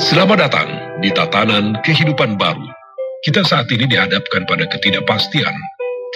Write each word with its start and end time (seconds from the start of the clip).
Selamat 0.00 0.48
datang 0.48 0.68
di 1.04 1.12
tatanan 1.12 1.76
kehidupan 1.84 2.40
baru. 2.40 2.66
Kita 3.22 3.44
saat 3.44 3.68
ini 3.70 3.84
dihadapkan 3.84 4.48
pada 4.48 4.64
ketidakpastian. 4.70 5.52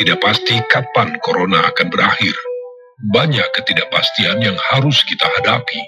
Tidak 0.00 0.19
pasti 0.25 0.58
kapan 0.73 1.21
corona 1.21 1.62
akan 1.69 1.93
berakhir. 1.93 2.35
Banyak 3.12 3.45
ketidakpastian 3.54 4.40
yang 4.40 4.56
harus 4.72 5.04
kita 5.04 5.29
hadapi. 5.38 5.80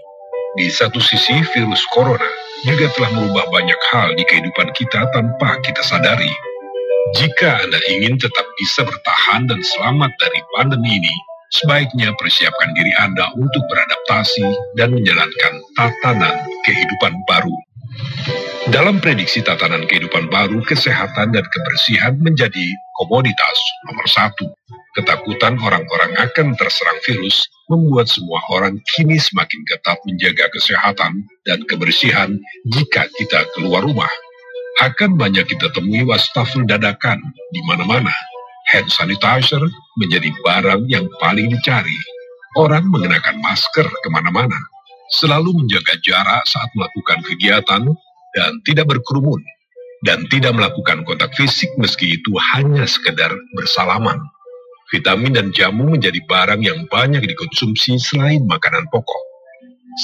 Di 0.60 0.68
satu 0.68 1.00
sisi, 1.00 1.40
virus 1.56 1.82
corona 1.92 2.28
juga 2.64 2.88
telah 2.96 3.10
merubah 3.16 3.46
banyak 3.52 3.80
hal 3.92 4.12
di 4.16 4.24
kehidupan 4.28 4.72
kita 4.76 5.08
tanpa 5.16 5.56
kita 5.64 5.82
sadari. 5.84 6.32
Jika 7.16 7.64
Anda 7.64 7.80
ingin 7.88 8.18
tetap 8.18 8.44
bisa 8.58 8.82
bertahan 8.84 9.46
dan 9.48 9.60
selamat 9.62 10.10
dari 10.18 10.40
pandemi 10.56 11.00
ini, 11.00 11.14
sebaiknya 11.54 12.14
persiapkan 12.16 12.70
diri 12.74 12.92
Anda 13.02 13.30
untuk 13.36 13.62
beradaptasi 13.70 14.46
dan 14.78 14.94
menjalankan 14.94 15.52
tatanan 15.78 16.34
kehidupan 16.66 17.12
baru. 17.26 17.56
Dalam 18.66 18.98
prediksi 18.98 19.46
tatanan 19.46 19.86
kehidupan 19.86 20.26
baru, 20.26 20.58
kesehatan 20.66 21.30
dan 21.30 21.46
kebersihan 21.54 22.18
menjadi 22.18 22.66
komoditas 22.98 23.58
nomor 23.86 24.06
satu. 24.10 24.46
Ketakutan 24.98 25.60
orang-orang 25.60 26.16
akan 26.18 26.56
terserang 26.56 26.98
virus 27.04 27.44
membuat 27.68 28.08
semua 28.08 28.40
orang 28.48 28.80
kini 28.96 29.20
semakin 29.20 29.60
ketat 29.68 30.00
menjaga 30.08 30.48
kesehatan 30.50 31.20
dan 31.44 31.62
kebersihan 31.68 32.40
jika 32.72 33.06
kita 33.20 33.44
keluar 33.54 33.84
rumah. 33.84 34.10
Akan 34.82 35.14
banyak 35.14 35.46
kita 35.46 35.70
temui 35.76 36.02
wastafel 36.02 36.64
dadakan 36.66 37.20
di 37.52 37.60
mana-mana. 37.68 38.12
Hand 38.66 38.90
sanitizer 38.90 39.62
menjadi 40.02 40.26
barang 40.42 40.90
yang 40.90 41.06
paling 41.22 41.46
dicari. 41.54 41.94
Orang 42.58 42.90
mengenakan 42.90 43.38
masker 43.38 43.86
ke 43.86 44.08
mana-mana. 44.10 44.58
Selalu 45.14 45.62
menjaga 45.62 45.94
jarak 46.02 46.42
saat 46.50 46.66
melakukan 46.74 47.22
kegiatan 47.22 47.82
dan 48.34 48.50
tidak 48.66 48.90
berkerumun. 48.90 49.38
Dan 50.02 50.26
tidak 50.28 50.58
melakukan 50.58 51.06
kontak 51.06 51.32
fisik 51.38 51.70
meski 51.78 52.18
itu 52.18 52.30
hanya 52.54 52.84
sekedar 52.84 53.32
bersalaman. 53.54 54.18
Vitamin 54.90 55.34
dan 55.34 55.50
jamu 55.50 55.98
menjadi 55.98 56.18
barang 56.26 56.62
yang 56.62 56.86
banyak 56.90 57.22
dikonsumsi 57.22 57.98
selain 57.98 58.46
makanan 58.46 58.86
pokok. 58.90 59.22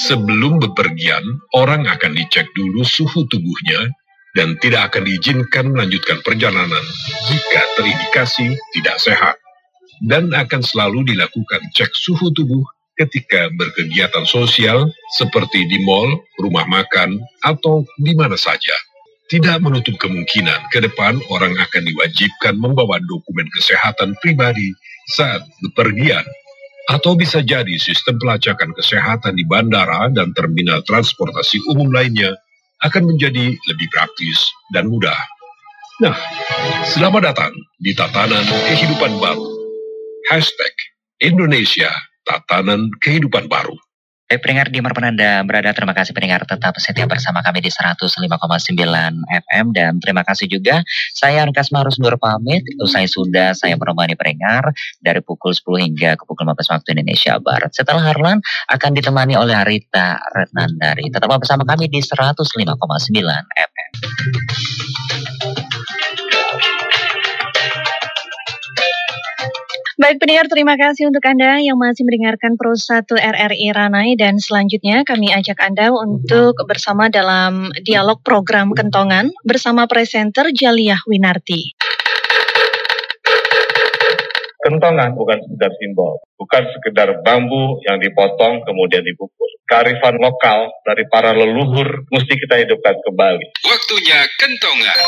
Sebelum 0.07 0.59
bepergian, 0.59 1.23
orang 1.53 1.85
akan 1.87 2.17
dicek 2.17 2.49
dulu 2.57 2.81
suhu 2.83 3.23
tubuhnya 3.29 3.91
dan 4.33 4.57
tidak 4.59 4.93
akan 4.93 5.05
diizinkan 5.05 5.69
melanjutkan 5.69 6.19
perjalanan 6.25 6.83
jika 7.29 7.61
terindikasi 7.77 8.57
tidak 8.77 8.97
sehat. 8.97 9.37
Dan 10.03 10.33
akan 10.33 10.59
selalu 10.65 11.15
dilakukan 11.15 11.69
cek 11.71 11.93
suhu 11.95 12.33
tubuh 12.33 12.65
ketika 12.97 13.47
berkegiatan 13.55 14.25
sosial 14.27 14.89
seperti 15.15 15.65
di 15.69 15.79
mal, 15.85 16.19
rumah 16.41 16.65
makan, 16.67 17.21
atau 17.45 17.85
di 18.01 18.11
mana 18.17 18.35
saja. 18.35 18.73
Tidak 19.31 19.63
menutup 19.63 19.95
kemungkinan 19.97 20.69
ke 20.69 20.83
depan 20.83 21.17
orang 21.31 21.55
akan 21.55 21.83
diwajibkan 21.87 22.59
membawa 22.59 22.99
dokumen 23.07 23.47
kesehatan 23.55 24.13
pribadi 24.19 24.75
saat 25.09 25.41
bepergian. 25.63 26.25
Atau 26.91 27.15
bisa 27.15 27.39
jadi 27.39 27.79
sistem 27.79 28.19
pelacakan 28.19 28.75
kesehatan 28.75 29.39
di 29.39 29.47
bandara 29.47 30.11
dan 30.11 30.35
terminal 30.35 30.83
transportasi 30.83 31.63
umum 31.71 31.87
lainnya 31.95 32.35
akan 32.83 33.03
menjadi 33.15 33.55
lebih 33.55 33.87
praktis 33.91 34.37
dan 34.75 34.91
mudah. 34.91 35.15
Nah, 36.03 36.15
selamat 36.91 37.31
datang 37.31 37.53
di 37.79 37.95
tatanan 37.95 38.43
kehidupan 38.43 39.15
baru. 39.23 39.47
Hashtag 40.31 40.73
Indonesia 41.23 41.91
Tatanan 42.23 42.87
Kehidupan 43.03 43.51
Baru. 43.51 43.75
Baik 44.33 44.49
pendengar 44.49 44.73
di 44.73 44.81
mana 44.81 45.13
Anda 45.13 45.31
berada, 45.45 45.69
terima 45.77 45.93
kasih 45.93 46.09
pendengar 46.09 46.41
tetap 46.41 46.73
setia 46.81 47.05
bersama 47.05 47.45
kami 47.45 47.61
di 47.61 47.69
105,9 47.69 48.33
FM 49.29 49.65
dan 49.77 50.01
terima 50.01 50.25
kasih 50.25 50.49
juga 50.49 50.81
saya 51.13 51.45
Arkas 51.45 51.69
Marus 51.69 52.01
Nur 52.01 52.17
pamit, 52.17 52.65
usai 52.81 53.05
sudah 53.05 53.53
saya 53.53 53.77
menemani 53.77 54.17
pendengar 54.17 54.73
dari 55.05 55.21
pukul 55.21 55.53
10 55.53 55.85
hingga 55.85 56.17
ke 56.17 56.25
pukul 56.25 56.49
15 56.49 56.65
waktu 56.65 56.97
Indonesia 56.97 57.37
Barat. 57.37 57.77
Setelah 57.77 58.09
Harlan 58.09 58.41
akan 58.73 58.91
ditemani 58.97 59.37
oleh 59.37 59.53
Arita 59.53 60.17
Retnandari. 60.33 61.13
Tetap 61.13 61.29
bersama 61.29 61.61
kami 61.69 61.93
di 61.93 62.01
105,9 62.01 62.73
FM. 63.53 63.89
Baik 70.03 70.19
pendengar, 70.19 70.51
terima 70.51 70.75
kasih 70.75 71.07
untuk 71.07 71.23
Anda 71.23 71.63
yang 71.63 71.79
masih 71.79 72.03
mendengarkan 72.03 72.59
Pro 72.59 72.75
1 72.75 73.07
RRI 73.07 73.71
Ranai 73.71 74.19
dan 74.19 74.35
selanjutnya 74.35 75.07
kami 75.07 75.31
ajak 75.31 75.55
Anda 75.63 75.95
untuk 75.95 76.59
bersama 76.67 77.07
dalam 77.07 77.71
dialog 77.87 78.19
program 78.19 78.75
Kentongan 78.75 79.31
bersama 79.47 79.87
presenter 79.87 80.51
Jaliah 80.51 80.99
Winarti. 81.07 81.79
Kentongan 84.67 85.15
bukan 85.15 85.39
sekedar 85.39 85.71
simbol, 85.79 86.19
bukan 86.35 86.67
sekedar 86.75 87.23
bambu 87.23 87.79
yang 87.87 87.95
dipotong 88.03 88.59
kemudian 88.67 89.07
dipukul. 89.07 89.51
Kearifan 89.71 90.19
lokal 90.19 90.67
dari 90.83 91.07
para 91.07 91.31
leluhur 91.31 92.11
mesti 92.11 92.35
kita 92.43 92.59
hidupkan 92.59 92.99
kembali. 93.07 93.55
Waktunya 93.63 94.19
Kentongan. 94.35 94.99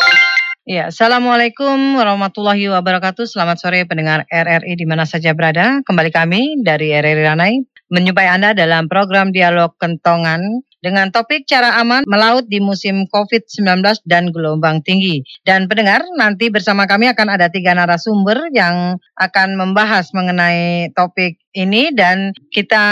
Ya, 0.66 0.90
Assalamualaikum 0.90 1.94
warahmatullahi 1.94 2.66
wabarakatuh. 2.74 3.30
Selamat 3.30 3.62
sore 3.62 3.86
pendengar 3.86 4.26
RRI 4.34 4.74
di 4.74 4.90
mana 4.90 5.06
saja 5.06 5.30
berada. 5.38 5.86
Kembali 5.86 6.09
kami 6.09 6.58
dari 6.66 6.90
RRI 6.90 7.22
Ranai 7.22 7.62
menyumpai 7.94 8.26
Anda 8.26 8.58
dalam 8.58 8.90
program 8.90 9.30
Dialog 9.30 9.78
Kentongan 9.78 10.66
dengan 10.85 11.09
topik 11.09 11.50
cara 11.50 11.81
aman 11.81 12.06
melaut 12.06 12.46
di 12.46 12.62
musim 12.62 13.09
COVID-19 13.09 14.06
dan 14.06 14.29
gelombang 14.29 14.85
tinggi. 14.85 15.25
Dan 15.41 15.66
pendengar, 15.66 16.06
nanti 16.13 16.53
bersama 16.53 16.85
kami 16.85 17.09
akan 17.09 17.34
ada 17.34 17.50
tiga 17.50 17.73
narasumber 17.73 18.53
yang 18.53 19.01
akan 19.18 19.57
membahas 19.57 20.13
mengenai 20.13 20.94
topik 20.94 21.41
ini 21.56 21.96
dan 21.96 22.35
kita 22.51 22.84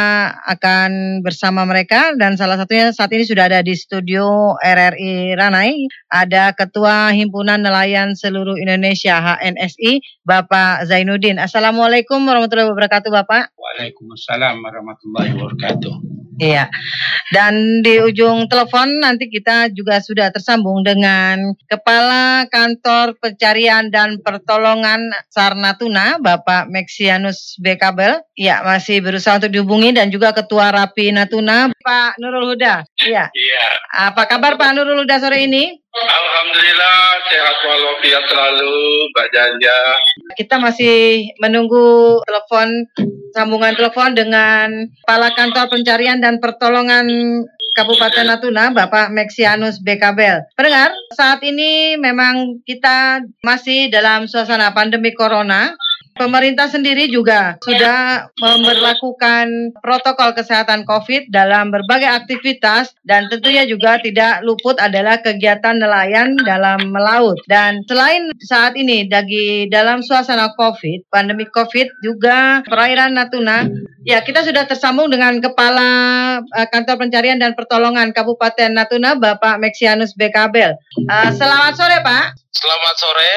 akan 0.48 1.20
bersama 1.20 1.68
mereka 1.68 2.16
dan 2.16 2.40
salah 2.40 2.56
satunya 2.56 2.96
saat 2.96 3.12
ini 3.12 3.28
sudah 3.28 3.52
ada 3.52 3.60
di 3.60 3.76
studio 3.76 4.56
RRI 4.64 5.36
Ranai 5.36 5.92
ada 6.08 6.56
Ketua 6.56 7.12
Himpunan 7.12 7.60
Nelayan 7.60 8.16
Seluruh 8.16 8.56
Indonesia 8.56 9.20
HNSI 9.20 10.24
Bapak 10.24 10.88
Zainuddin. 10.88 11.44
Assalamualaikum 11.44 12.24
warahmatullahi 12.24 12.72
wabarakatuh 12.72 13.12
Bapak. 13.12 13.52
Waalaikumsalam 13.60 14.64
warahmatullahi 14.64 15.36
wabarakatuh. 15.36 16.23
Iya. 16.38 16.70
Dan 17.34 17.82
di 17.86 17.98
ujung 18.02 18.46
telepon 18.50 19.02
nanti 19.02 19.30
kita 19.30 19.70
juga 19.74 20.02
sudah 20.02 20.30
tersambung 20.34 20.82
dengan 20.86 21.54
Kepala 21.66 22.46
Kantor 22.50 23.18
Pencarian 23.18 23.90
dan 23.90 24.22
Pertolongan 24.22 25.14
Sarnatuna 25.30 26.18
Bapak 26.22 26.70
Mexianus 26.70 27.58
Bekabel. 27.62 28.22
Iya, 28.38 28.62
masih 28.66 29.02
berusaha 29.02 29.38
untuk 29.38 29.54
dihubungi 29.54 29.94
dan 29.94 30.10
juga 30.10 30.34
Ketua 30.34 30.74
Rapi 30.74 31.14
Natuna 31.14 31.70
Pak 31.74 32.18
Nurul 32.22 32.54
Huda. 32.54 32.86
Iya. 33.04 33.26
Iya. 33.32 33.66
Apa 34.12 34.26
kabar 34.26 34.56
Pak 34.56 34.72
Nurul 34.76 35.04
Huda 35.04 35.20
sore 35.20 35.44
ini? 35.44 35.76
Alhamdulillah 35.94 36.98
sehat 37.30 37.58
walafiat 37.62 38.24
selalu 38.26 38.74
Mbak 39.14 39.28
Janja. 39.30 39.78
Kita 40.34 40.56
masih 40.58 41.30
menunggu 41.38 42.18
telepon 42.26 42.90
sambungan 43.34 43.74
telepon 43.78 44.18
dengan 44.18 44.90
Kepala 45.06 45.30
Kantor 45.38 45.70
Pencarian 45.70 46.18
dan 46.22 46.42
Pertolongan 46.42 47.06
Kabupaten 47.74 48.30
Natuna, 48.30 48.70
Bapak 48.70 49.10
Mexianus 49.10 49.82
Bekabel. 49.82 50.46
Pendengar, 50.54 50.94
saat 51.18 51.42
ini 51.42 51.98
memang 51.98 52.62
kita 52.70 53.26
masih 53.42 53.90
dalam 53.90 54.30
suasana 54.30 54.78
pandemi 54.78 55.10
corona. 55.18 55.74
Pemerintah 56.14 56.70
sendiri 56.70 57.10
juga 57.10 57.58
sudah 57.66 58.30
memperlakukan 58.38 59.74
protokol 59.82 60.38
kesehatan 60.38 60.86
COVID 60.86 61.34
dalam 61.34 61.74
berbagai 61.74 62.06
aktivitas 62.06 62.94
dan 63.02 63.26
tentunya 63.34 63.66
juga 63.66 63.98
tidak 63.98 64.46
luput 64.46 64.78
adalah 64.78 65.18
kegiatan 65.26 65.82
nelayan 65.82 66.38
dalam 66.46 66.94
melaut. 66.94 67.42
Dan 67.50 67.82
selain 67.90 68.30
saat 68.46 68.78
ini 68.78 69.10
dari 69.10 69.66
dalam 69.74 70.06
suasana 70.06 70.54
COVID, 70.54 71.10
pandemi 71.10 71.50
COVID 71.50 72.06
juga 72.06 72.62
perairan 72.68 73.18
Natuna, 73.18 73.66
ya 74.06 74.22
kita 74.22 74.46
sudah 74.46 74.70
tersambung 74.70 75.10
dengan 75.10 75.42
Kepala 75.42 75.90
uh, 76.46 76.68
Kantor 76.70 77.08
Pencarian 77.08 77.42
dan 77.42 77.58
Pertolongan 77.58 78.14
Kabupaten 78.14 78.70
Natuna, 78.70 79.18
Bapak 79.18 79.58
Mexianus 79.58 80.14
Bekabel. 80.14 80.78
Uh, 81.10 81.30
selamat 81.34 81.74
sore 81.74 82.00
Pak. 82.06 82.43
Selamat 82.54 82.96
sore. 83.02 83.34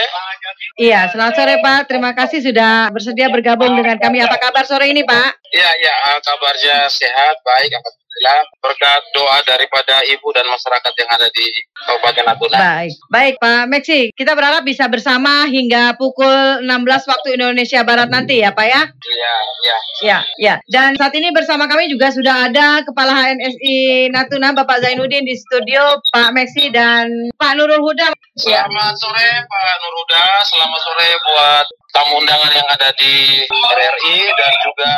Iya, 0.77 1.09
selamat 1.09 1.33
sore 1.33 1.55
Pak. 1.65 1.81
Terima 1.89 2.13
kasih 2.13 2.45
sudah 2.45 2.93
bersedia 2.93 3.33
bergabung 3.33 3.73
dengan 3.73 3.97
kami. 3.97 4.21
Apa 4.21 4.37
kabar 4.37 4.69
sore 4.69 4.93
ini 4.93 5.09
Pak? 5.09 5.46
Ya, 5.55 5.71
ya, 5.79 5.95
kabarnya 6.25 6.91
sehat, 6.91 7.37
baik, 7.47 7.71
Alhamdulillah. 8.17 8.41
Berkat 8.65 9.03
doa 9.13 9.39
daripada 9.45 10.01
ibu 10.09 10.29
dan 10.33 10.49
masyarakat 10.49 10.93
yang 10.97 11.11
ada 11.13 11.29
di 11.31 11.47
Kabupaten 11.87 12.25
Natuna. 12.27 12.59
Baik, 12.59 12.93
baik 13.13 13.35
Pak 13.39 13.65
Meksi. 13.69 14.01
Kita 14.17 14.33
berharap 14.33 14.65
bisa 14.65 14.89
bersama 14.89 15.47
hingga 15.47 15.95
pukul 15.95 16.65
16 16.65 17.13
waktu 17.13 17.29
Indonesia 17.37 17.85
Barat 17.87 18.09
nanti 18.11 18.43
ya 18.43 18.51
Pak 18.51 18.67
ya. 18.67 18.83
Iya, 18.89 19.35
iya. 19.63 19.79
Ya, 19.97 20.19
ya. 20.41 20.55
Dan 20.67 20.97
saat 20.97 21.15
ini 21.15 21.31
bersama 21.31 21.69
kami 21.69 21.93
juga 21.93 22.11
sudah 22.11 22.51
ada 22.51 22.83
Kepala 22.83 23.13
HNSI 23.15 24.09
Natuna 24.11 24.57
Bapak 24.57 24.83
Zainuddin 24.83 25.25
di 25.25 25.37
studio, 25.37 26.01
Pak 26.11 26.33
Meksi 26.35 26.73
dan 26.73 27.13
Pak 27.37 27.53
Nurul 27.55 27.81
Huda. 27.85 28.17
Selamat 28.37 28.97
sore 28.97 29.29
Pak 29.45 29.75
Nurhuda, 29.81 30.25
selamat 30.45 30.81
sore 30.81 31.09
buat 31.31 31.67
tamu 31.93 32.21
undangan 32.21 32.53
yang 32.53 32.69
ada 32.69 32.93
di 33.01 33.45
RRI 33.49 34.19
dan 34.37 34.53
juga 34.65 34.93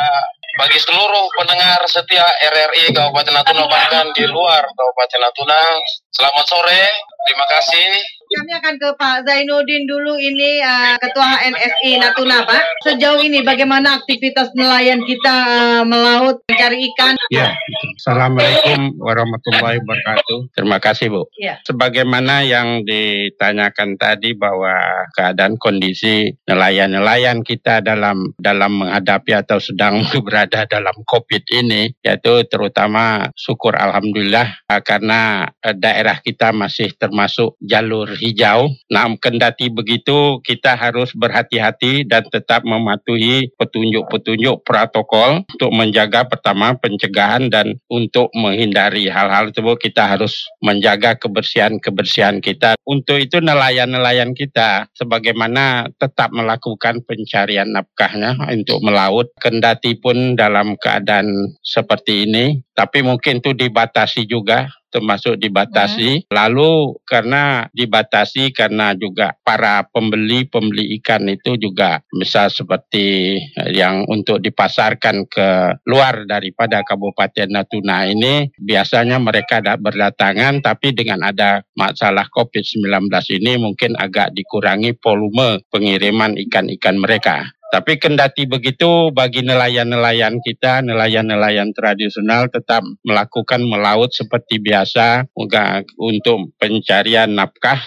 bagi 0.59 0.75
seluruh 0.75 1.31
pendengar 1.39 1.79
setia 1.87 2.27
RRI 2.51 2.91
Kabupaten 2.91 3.31
Natuna 3.31 3.63
bahkan 3.71 4.11
di 4.11 4.27
luar 4.27 4.67
Kabupaten 4.67 5.19
Natuna. 5.23 5.61
Selamat 6.11 6.45
sore, 6.51 6.83
terima 7.23 7.47
kasih. 7.47 7.87
Kami 8.29 8.51
akan 8.61 8.77
ke 8.77 8.89
Pak 8.93 9.25
Zainuddin 9.25 9.89
dulu 9.89 10.13
ini 10.13 10.61
uh, 10.61 11.01
Ketua 11.01 11.41
HNSI 11.41 11.97
Natuna 11.97 12.45
Pak. 12.45 12.85
Sejauh 12.85 13.17
ini 13.25 13.41
bagaimana 13.41 13.97
aktivitas 13.97 14.53
nelayan 14.53 15.01
kita 15.01 15.33
uh, 15.49 15.81
melaut 15.81 16.37
mencari 16.45 16.77
ikan? 16.93 17.17
Ya, 17.33 17.57
Assalamualaikum 17.97 19.01
warahmatullahi 19.01 19.81
wabarakatuh. 19.81 20.53
Terima 20.53 20.77
kasih 20.77 21.09
Bu. 21.09 21.25
Ya. 21.41 21.57
Sebagaimana 21.65 22.45
yang 22.45 22.85
ditanyakan 22.85 23.97
tadi 23.97 24.37
bahwa 24.37 24.77
keadaan 25.17 25.57
kondisi 25.57 26.29
nelayan-nelayan 26.45 27.41
kita 27.41 27.81
dalam 27.81 28.37
dalam 28.37 28.85
menghadapi 28.85 29.41
atau 29.41 29.57
sedang 29.57 30.05
berada 30.25 30.69
dalam 30.69 30.93
COVID 31.01 31.49
ini, 31.65 31.97
yaitu 32.05 32.45
terutama 32.45 33.33
syukur 33.33 33.73
alhamdulillah 33.73 34.69
uh, 34.69 34.81
karena 34.85 35.49
uh, 35.65 35.73
daerah 35.73 36.21
kita 36.21 36.53
masih 36.53 36.93
termasuk 36.93 37.57
jalur 37.57 38.18
hijau. 38.19 38.69
Nah, 38.91 39.07
kendati 39.17 39.71
begitu 39.71 40.43
kita 40.43 40.75
harus 40.75 41.15
berhati-hati 41.15 42.05
dan 42.05 42.27
tetap 42.27 42.67
mematuhi 42.67 43.49
petunjuk-petunjuk 43.55 44.61
protokol 44.67 45.47
untuk 45.47 45.71
menjaga 45.71 46.27
pertama 46.27 46.75
pencegahan 46.77 47.47
dan 47.47 47.79
untuk 47.87 48.29
menghindari 48.35 49.07
hal-hal 49.07 49.49
tersebut 49.49 49.79
kita 49.79 50.05
harus 50.05 50.45
menjaga 50.59 51.15
kebersihan-kebersihan 51.15 52.43
kita. 52.43 52.75
Untuk 52.83 53.17
itu 53.23 53.39
nelayan-nelayan 53.39 54.35
kita 54.35 54.91
sebagaimana 54.93 55.89
tetap 55.97 56.29
melakukan 56.35 57.01
pencarian 57.07 57.71
nafkahnya 57.71 58.35
untuk 58.51 58.83
melaut 58.83 59.31
kendati 59.39 59.95
pun 59.97 60.35
dalam 60.35 60.75
keadaan 60.77 61.55
seperti 61.63 62.27
ini 62.27 62.59
tapi 62.79 63.03
mungkin 63.03 63.43
itu 63.43 63.51
dibatasi 63.51 64.23
juga 64.23 64.71
termasuk 64.89 65.37
dibatasi. 65.37 66.25
Hmm. 66.25 66.29
Lalu 66.29 66.99
karena 67.05 67.65
dibatasi 67.71 68.51
karena 68.51 68.93
juga 68.97 69.37
para 69.41 69.85
pembeli 69.87 70.45
pembeli 70.49 70.97
ikan 70.99 71.25
itu 71.29 71.55
juga 71.55 72.01
bisa 72.09 72.49
seperti 72.49 73.37
yang 73.71 74.05
untuk 74.09 74.41
dipasarkan 74.41 75.29
ke 75.29 75.49
luar 75.85 76.25
daripada 76.25 76.81
Kabupaten 76.81 77.49
Natuna 77.49 78.09
ini 78.09 78.49
biasanya 78.57 79.21
mereka 79.21 79.61
berdatangan 79.61 80.61
tapi 80.65 80.91
dengan 80.91 81.23
ada 81.25 81.61
masalah 81.77 82.27
COVID-19 82.33 83.09
ini 83.39 83.61
mungkin 83.61 83.95
agak 83.95 84.33
dikurangi 84.33 84.97
volume 84.99 85.61
pengiriman 85.69 86.35
ikan-ikan 86.49 86.97
mereka. 86.97 87.58
Tapi 87.69 88.01
kendati 88.01 88.49
begitu 88.49 89.13
bagi 89.13 89.45
nelayan-nelayan 89.45 90.41
kita, 90.41 90.81
nelayan-nelayan 90.81 91.69
tradisional 91.71 92.49
tetap 92.49 92.81
melakukan 93.05 93.61
melaut 93.61 94.09
seperti 94.09 94.57
biasa 94.57 95.29
untuk 96.01 96.49
pencarian 96.57 97.29
nafkah 97.37 97.77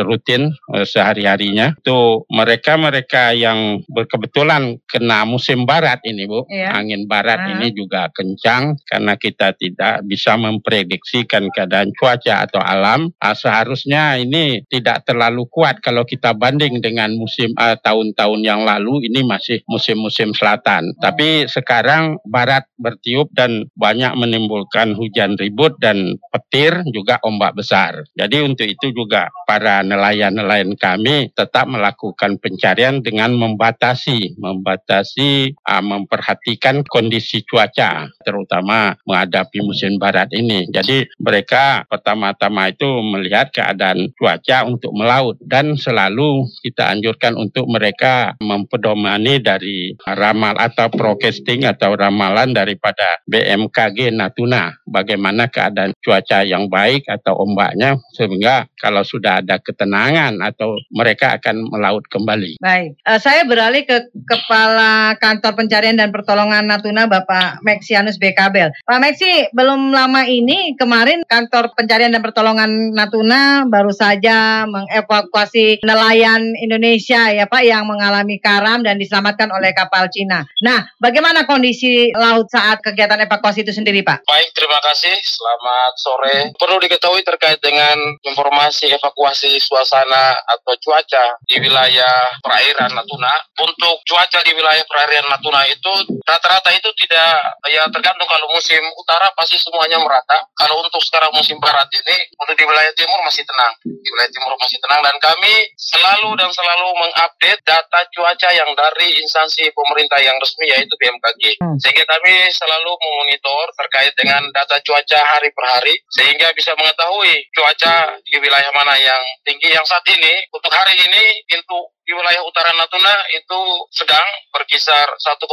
rutin 0.00 0.52
eh, 0.74 0.86
sehari-harinya. 0.88 1.76
Itu 1.78 2.24
mereka-mereka 2.32 3.36
yang 3.36 3.84
berkebetulan 3.86 4.80
kena 4.88 5.28
musim 5.28 5.68
barat 5.68 6.02
ini 6.04 6.24
Bu, 6.26 6.48
iya. 6.50 6.74
angin 6.74 7.04
barat 7.06 7.40
uh 7.40 7.46
ini 7.48 7.72
juga 7.72 8.12
kencang 8.12 8.76
karena 8.84 9.16
kita 9.16 9.56
tidak 9.56 10.04
bisa 10.04 10.36
memprediksikan 10.36 11.48
keadaan 11.48 11.96
cuaca 11.96 12.44
atau 12.44 12.60
alam. 12.60 13.08
Ah, 13.18 13.32
seharusnya 13.32 14.20
ini 14.20 14.62
tidak 14.68 15.08
terlalu 15.08 15.48
kuat 15.48 15.80
kalau 15.80 16.04
kita 16.04 16.36
banding 16.36 16.78
dengan 16.84 17.16
musim 17.16 17.56
eh, 17.56 17.76
tahun-tahun 17.80 18.40
yang 18.44 18.68
lalu 18.68 19.08
ini 19.08 19.17
ini 19.18 19.26
masih 19.26 19.58
musim-musim 19.66 20.30
selatan. 20.30 20.94
Tapi 21.02 21.50
sekarang 21.50 22.22
barat 22.22 22.62
bertiup 22.78 23.26
dan 23.34 23.66
banyak 23.74 24.14
menimbulkan 24.14 24.94
hujan 24.94 25.34
ribut 25.34 25.74
dan 25.82 26.14
petir 26.30 26.86
juga 26.94 27.18
ombak 27.26 27.58
besar. 27.58 28.06
Jadi 28.14 28.46
untuk 28.46 28.70
itu 28.70 28.94
juga 28.94 29.26
para 29.42 29.82
nelayan-nelayan 29.82 30.78
kami 30.78 31.34
tetap 31.34 31.66
melakukan 31.66 32.38
pencarian 32.38 33.02
dengan 33.02 33.34
membatasi, 33.34 34.38
membatasi, 34.38 35.58
uh, 35.66 35.82
memperhatikan 35.82 36.86
kondisi 36.86 37.42
cuaca, 37.42 38.06
terutama 38.22 38.94
menghadapi 39.02 39.58
musim 39.66 39.98
barat 39.98 40.30
ini. 40.30 40.70
Jadi 40.70 41.10
mereka 41.18 41.82
pertama-tama 41.90 42.70
itu 42.70 42.86
melihat 43.02 43.50
keadaan 43.50 44.14
cuaca 44.14 44.62
untuk 44.62 44.94
melaut 44.94 45.34
dan 45.42 45.74
selalu 45.74 46.46
kita 46.62 46.94
anjurkan 46.94 47.34
untuk 47.34 47.66
mereka 47.66 48.38
mempedomani 48.38 49.07
ini 49.16 49.40
dari 49.40 49.96
ramal 50.04 50.58
atau 50.60 50.92
prokesting 50.92 51.64
atau 51.64 51.96
ramalan 51.96 52.52
daripada 52.52 53.22
BMKG 53.24 54.12
Natuna. 54.12 54.74
Bagaimana 54.84 55.48
keadaan 55.48 55.96
cuaca 56.04 56.44
yang 56.44 56.68
baik 56.68 57.08
atau 57.08 57.40
ombaknya 57.40 57.96
sehingga 58.12 58.68
kalau 58.76 59.00
sudah 59.06 59.40
ada 59.40 59.56
ketenangan 59.62 60.40
atau 60.44 60.76
mereka 60.92 61.38
akan 61.40 61.70
melaut 61.72 62.04
kembali. 62.10 62.60
Baik, 62.60 62.98
uh, 63.06 63.20
saya 63.20 63.46
beralih 63.46 63.86
ke 63.86 64.10
Kepala 64.26 65.16
Kantor 65.16 65.54
Pencarian 65.54 65.96
dan 65.96 66.10
Pertolongan 66.10 66.66
Natuna 66.66 67.06
Bapak 67.06 67.62
Meksianus 67.62 68.18
Bekabel. 68.18 68.74
Pak 68.84 68.98
Meksi, 68.98 69.52
belum 69.54 69.94
lama 69.94 70.26
ini 70.26 70.74
kemarin 70.74 71.22
Kantor 71.24 71.72
Pencarian 71.78 72.12
dan 72.12 72.20
Pertolongan 72.20 72.92
Natuna 72.92 73.64
baru 73.70 73.94
saja 73.94 74.66
mengevakuasi 74.66 75.82
nelayan 75.86 76.54
Indonesia 76.58 77.30
ya 77.30 77.46
Pak 77.46 77.62
yang 77.62 77.86
mengalami 77.86 78.42
karam 78.42 78.82
dan 78.82 78.97
diselamatkan 78.98 79.48
oleh 79.54 79.70
kapal 79.72 80.10
Cina. 80.10 80.42
Nah, 80.62 80.84
bagaimana 80.98 81.46
kondisi 81.46 82.10
laut 82.12 82.50
saat 82.50 82.82
kegiatan 82.82 83.22
evakuasi 83.24 83.62
itu 83.62 83.72
sendiri, 83.72 84.02
Pak? 84.02 84.26
Baik, 84.26 84.50
terima 84.52 84.78
kasih. 84.84 85.14
Selamat 85.22 85.92
sore. 85.96 86.36
Perlu 86.58 86.76
diketahui 86.82 87.22
terkait 87.22 87.62
dengan 87.62 87.96
informasi 88.26 88.90
evakuasi 88.92 89.56
suasana 89.62 90.34
atau 90.44 90.74
cuaca 90.82 91.38
di 91.46 91.56
wilayah 91.62 92.36
perairan 92.42 92.92
Natuna. 92.92 93.32
Untuk 93.62 94.02
cuaca 94.04 94.40
di 94.42 94.52
wilayah 94.52 94.84
perairan 94.84 95.30
Natuna 95.30 95.64
itu 95.70 96.18
rata-rata 96.26 96.74
itu 96.74 96.90
tidak 97.06 97.56
ya 97.70 97.86
tergantung 97.88 98.28
kalau 98.28 98.48
musim 98.52 98.80
utara 98.98 99.30
pasti 99.38 99.56
semuanya 99.56 100.00
merata. 100.02 100.42
Kalau 100.58 100.80
untuk 100.82 101.00
sekarang 101.04 101.30
musim 101.32 101.56
barat 101.62 101.86
ini 101.94 102.16
untuk 102.36 102.54
di 102.56 102.64
wilayah 102.66 102.92
timur 102.96 103.20
masih 103.24 103.44
tenang. 103.46 103.72
Di 103.84 104.08
wilayah 104.08 104.32
timur 104.32 104.52
masih 104.58 104.78
tenang 104.82 105.00
dan 105.04 105.16
kami 105.20 105.54
selalu 105.78 106.30
dan 106.36 106.50
selalu 106.50 106.88
mengupdate 106.96 107.62
data 107.62 108.00
cuaca 108.12 108.48
yang 108.52 108.70
dari 108.88 109.20
instansi 109.20 109.68
pemerintah 109.76 110.16
yang 110.24 110.36
resmi 110.40 110.66
yaitu 110.72 110.94
BMKG. 110.96 111.60
Hmm. 111.60 111.76
Sehingga 111.76 112.04
kami 112.08 112.48
selalu 112.48 112.92
memonitor 112.96 113.66
terkait 113.76 114.12
dengan 114.16 114.42
data 114.50 114.80
cuaca 114.80 115.20
hari 115.36 115.52
per 115.52 115.64
hari 115.68 115.94
sehingga 116.08 116.48
bisa 116.56 116.72
mengetahui 116.78 117.52
cuaca 117.52 118.16
di 118.24 118.36
wilayah 118.40 118.72
mana 118.72 118.96
yang 118.96 119.22
tinggi 119.44 119.70
yang 119.70 119.84
saat 119.84 120.04
ini 120.08 120.48
untuk 120.50 120.72
hari 120.72 120.96
ini 120.96 121.44
pintu 121.44 121.78
di 122.08 122.16
wilayah 122.16 122.40
utara 122.40 122.72
Natuna 122.72 123.12
itu 123.36 123.60
sedang 123.92 124.24
berkisar 124.48 125.04
1,25 125.12 125.44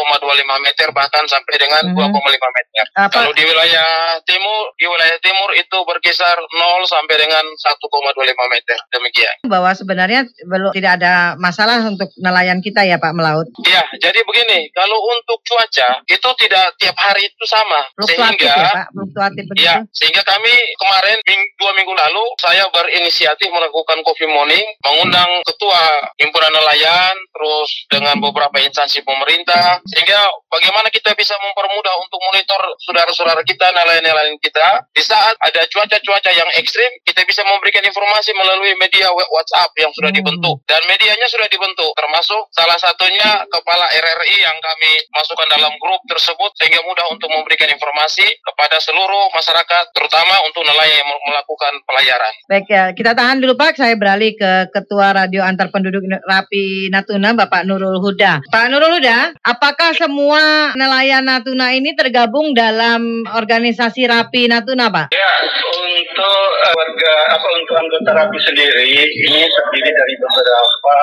meter 0.64 0.88
bahkan 0.96 1.28
sampai 1.28 1.60
dengan 1.60 1.92
hmm. 1.92 2.00
2,5 2.00 2.16
meter. 2.32 2.84
Apa? 2.96 3.12
Kalau 3.12 3.32
di 3.36 3.44
wilayah 3.44 4.16
timur, 4.24 4.72
di 4.80 4.88
wilayah 4.88 5.20
timur 5.20 5.52
itu 5.52 5.78
berkisar 5.84 6.40
0 6.40 6.56
sampai 6.88 7.16
dengan 7.20 7.44
1,25 7.44 8.56
meter. 8.56 8.78
Demikian. 8.88 9.36
Bahwa 9.52 9.76
sebenarnya 9.76 10.24
belum 10.48 10.72
tidak 10.72 11.04
ada 11.04 11.36
masalah 11.36 11.84
untuk 11.84 12.08
nelayan 12.24 12.64
kita 12.64 12.88
ya 12.88 13.04
Pak 13.04 13.12
melaut. 13.12 13.52
Iya, 13.68 13.84
jadi 14.00 14.24
begini, 14.24 14.72
kalau 14.72 14.96
untuk 15.12 15.44
cuaca 15.44 16.08
itu 16.08 16.30
tidak 16.40 16.72
tiap 16.80 16.96
hari 16.96 17.28
itu 17.28 17.44
sama. 17.44 17.84
Fluktuatif 18.00 18.48
sehingga, 18.48 18.56
ya 18.56 18.72
Pak, 18.72 18.88
fluktuatif 18.96 19.44
begitu. 19.52 19.68
Ya, 19.68 19.76
sehingga 19.92 20.24
kami 20.24 20.56
kemarin 20.80 21.20
ming, 21.28 21.42
dua 21.60 21.76
minggu 21.76 21.92
lalu 21.92 22.24
saya 22.40 22.64
berinisiatif 22.72 23.52
melakukan 23.52 24.00
coffee 24.08 24.32
morning, 24.32 24.64
mengundang 24.88 25.44
ketua 25.44 25.84
himpunan 26.16 26.45
himpunan 26.46 26.62
nelayan, 26.62 27.16
terus 27.34 27.70
dengan 27.90 28.16
beberapa 28.22 28.58
instansi 28.62 29.02
pemerintah, 29.02 29.82
sehingga 29.90 30.30
bagaimana 30.54 30.94
kita 30.94 31.18
bisa 31.18 31.34
mempermudah 31.42 31.96
untuk 32.06 32.22
monitor 32.22 32.62
saudara-saudara 32.86 33.42
kita, 33.42 33.74
nelayan-nelayan 33.74 34.38
kita, 34.38 34.86
di 34.94 35.02
saat 35.02 35.34
ada 35.42 35.66
cuaca-cuaca 35.66 36.32
yang 36.32 36.50
ekstrim, 36.62 36.90
kita 37.02 37.25
bisa 37.25 37.42
memberikan 37.42 37.82
informasi 37.82 38.32
melalui 38.38 38.78
media 38.78 39.10
WhatsApp 39.10 39.74
yang 39.82 39.90
sudah 39.98 40.14
Hmm. 40.14 40.20
dibentuk. 40.22 40.56
Dan 40.70 40.82
medianya 40.86 41.25
sudah 41.25 41.50
dibentuk, 41.50 41.92
termasuk 41.98 42.46
salah 42.54 42.78
satunya 42.78 43.42
Kepala 43.50 43.88
RRI 43.90 44.38
yang 44.46 44.58
kami 44.62 44.92
masukkan 45.16 45.48
dalam 45.50 45.74
grup 45.82 46.02
tersebut, 46.06 46.52
sehingga 46.62 46.86
mudah 46.86 47.10
untuk 47.10 47.30
memberikan 47.32 47.72
informasi 47.72 48.25
kepada 48.46 48.78
seluruh 48.78 49.32
masyarakat, 49.34 49.84
terutama 49.96 50.38
untuk 50.46 50.62
nelayan 50.62 51.02
yang 51.02 51.10
melakukan 51.10 51.74
pelayaran. 51.88 52.34
Baik 52.46 52.68
ya, 52.70 52.84
kita 52.94 53.18
tahan 53.18 53.42
dulu 53.42 53.58
Pak. 53.58 53.80
Saya 53.80 53.96
beralih 53.98 54.38
ke 54.38 54.70
Ketua 54.70 55.16
Radio 55.16 55.42
Antar 55.42 55.72
Penduduk 55.72 56.04
Rapi 56.36 56.92
Natuna, 56.92 57.32
Bapak 57.32 57.63
Nurul 57.63 58.04
Huda. 58.04 58.44
Pak 58.51 58.65
Nurul 58.68 59.00
Huda, 59.00 59.32
apakah 59.39 59.96
semua 59.96 60.75
nelayan 60.75 61.24
Natuna 61.24 61.72
ini 61.72 61.96
tergabung 61.96 62.51
dalam 62.51 63.24
organisasi 63.24 64.04
Rapi 64.04 64.51
Natuna, 64.51 64.92
Pak? 64.92 65.15
Ya, 65.15 65.34
untuk 65.72 66.48
eh, 66.60 66.74
warga 66.75 67.13
apa 67.32 67.48
untuk 67.56 67.75
anggota 67.80 68.12
rapi 68.12 68.38
sendiri 68.39 68.92
ini 69.08 69.42
terdiri 69.48 69.92
dari 69.96 70.13
beberapa 70.20 70.96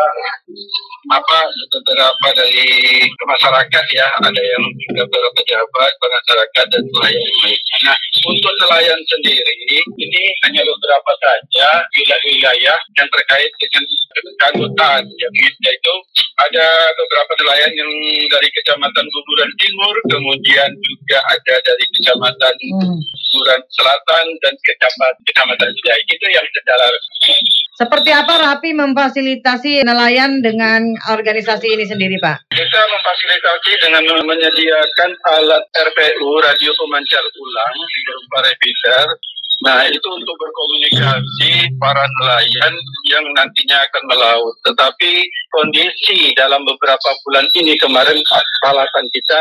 apa 1.10 1.38
beberapa 1.72 2.26
dari 2.36 2.68
masyarakat 3.26 3.84
ya 3.90 4.06
ada 4.22 4.42
yang 4.42 4.62
beberapa 4.94 5.28
pejabat 5.34 5.92
masyarakat 5.98 6.66
dan 6.70 6.82
nelayan. 6.94 7.58
Nah 7.82 7.96
untuk 8.22 8.54
nelayan 8.62 9.00
sendiri 9.10 9.82
ini 9.98 10.24
hanya 10.46 10.62
beberapa 10.62 11.12
saja 11.18 11.68
wilayah-wilayah 11.90 12.78
yang 12.98 13.08
terkait 13.10 13.52
dengan 13.58 13.84
keanggotaan 14.38 15.02
yaitu 15.62 15.94
ada 16.38 16.66
beberapa 16.94 17.32
nelayan 17.42 17.72
yang 17.74 17.92
dari 18.30 18.48
kecamatan 18.62 19.04
Guburan 19.10 19.50
Timur 19.58 19.94
kemudian 20.06 20.70
juga 20.78 21.18
ada 21.26 21.54
dari 21.62 21.84
kecamatan 21.98 22.54
Hmm. 22.62 22.98
Guburan 23.32 23.60
Selatan 23.74 24.24
dan 24.44 24.54
kecamatan 24.62 25.16
kecamatan 25.26 25.70
Jaya 25.82 25.98
itu 26.04 26.26
yang 26.30 26.46
secara 26.52 26.84
resmi 26.88 27.36
Seperti 27.72 28.12
apa 28.12 28.36
Rapi 28.36 28.76
memfasilitasi 28.76 29.80
nelayan 29.88 30.44
dengan 30.44 30.92
organisasi 31.08 31.72
ini 31.72 31.88
sendiri, 31.88 32.20
Pak? 32.20 32.52
Kita 32.52 32.80
memfasilitasi 32.84 33.72
dengan 33.80 34.04
menyediakan 34.28 35.10
alat 35.40 35.64
RPU, 35.72 36.30
radio 36.44 36.68
pemancar 36.76 37.24
ulang, 37.32 37.74
berupa 38.04 38.38
repeater. 38.44 39.16
Nah, 39.62 39.86
itu 39.86 40.08
untuk 40.08 40.34
berkomunikasi 40.40 41.76
para 41.78 42.04
nelayan 42.18 42.74
yang 43.12 43.24
nantinya 43.36 43.78
akan 43.84 44.02
melaut. 44.10 44.54
Tetapi 44.64 45.12
kondisi 45.52 46.32
dalam 46.34 46.64
beberapa 46.64 47.10
bulan 47.22 47.46
ini 47.54 47.76
kemarin 47.76 48.18
alasan 48.66 49.06
kita 49.12 49.40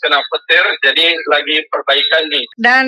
kena 0.00 0.18
petir, 0.26 0.64
jadi 0.82 1.06
lagi 1.28 1.56
perbaikan 1.68 2.22
nih. 2.32 2.44
Dan 2.56 2.86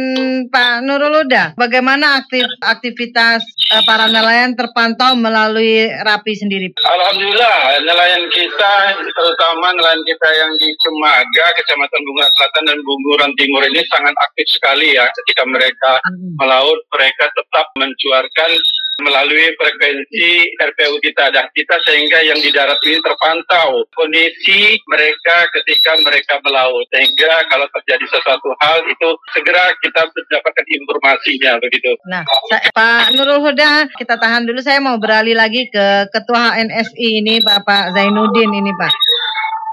Pak 0.48 0.82
Nurul 0.88 1.22
Huda, 1.22 1.54
bagaimana 1.54 2.24
aktif, 2.24 2.46
aktivitas 2.64 3.44
eh, 3.72 3.82
para 3.84 4.08
nelayan 4.08 4.56
terpantau 4.56 5.14
melalui 5.14 5.86
Rapi 6.02 6.32
sendiri? 6.34 6.72
Alhamdulillah 6.82 7.82
nelayan 7.84 8.24
kita 8.32 8.96
terutama 9.12 9.74
nelayan 9.76 10.02
kita 10.06 10.28
yang 10.34 10.52
di 10.56 10.68
Cemaga, 10.80 11.46
Kecamatan 11.58 12.00
Bunga 12.06 12.26
Selatan 12.32 12.64
dan 12.70 12.78
Bunguran 12.82 13.32
Timur 13.36 13.62
ini 13.66 13.82
sangat 13.90 14.14
aktif 14.22 14.46
sekali 14.48 14.94
ya 14.94 15.06
ketika 15.22 15.42
mereka 15.46 15.98
melaut 16.38 16.71
mereka 16.88 17.24
tetap 17.32 17.66
mencuarkan 17.74 18.50
melalui 19.00 19.50
frekuensi 19.56 20.28
RPU 20.54 21.00
kita 21.00 21.32
dah 21.32 21.48
kita 21.50 21.74
sehingga 21.82 22.22
yang 22.22 22.38
di 22.38 22.54
darat 22.54 22.78
ini 22.82 23.02
terpantau 23.02 23.82
kondisi 23.90 24.78
mereka 24.86 25.48
ketika 25.50 25.98
mereka 25.98 26.38
melaut 26.40 26.86
sehingga 26.86 27.42
kalau 27.48 27.66
terjadi 27.72 28.04
sesuatu 28.06 28.52
hal 28.62 28.78
itu 28.84 29.08
segera 29.32 29.74
kita 29.80 30.06
mendapatkan 30.06 30.66
informasinya 30.68 31.52
begitu. 31.58 31.90
Nah, 32.06 32.22
sa- 32.46 32.62
Pak 32.70 33.16
Nurul 33.16 33.42
Huda, 33.42 33.90
kita 33.90 34.14
tahan 34.14 34.46
dulu. 34.46 34.62
Saya 34.62 34.78
mau 34.78 34.94
beralih 35.02 35.34
lagi 35.34 35.66
ke 35.66 36.06
Ketua 36.08 36.54
HNSI 36.54 37.08
ini, 37.18 37.42
Bapak 37.42 37.96
Zainuddin 37.96 38.54
ini, 38.54 38.70
Pak. 38.76 38.92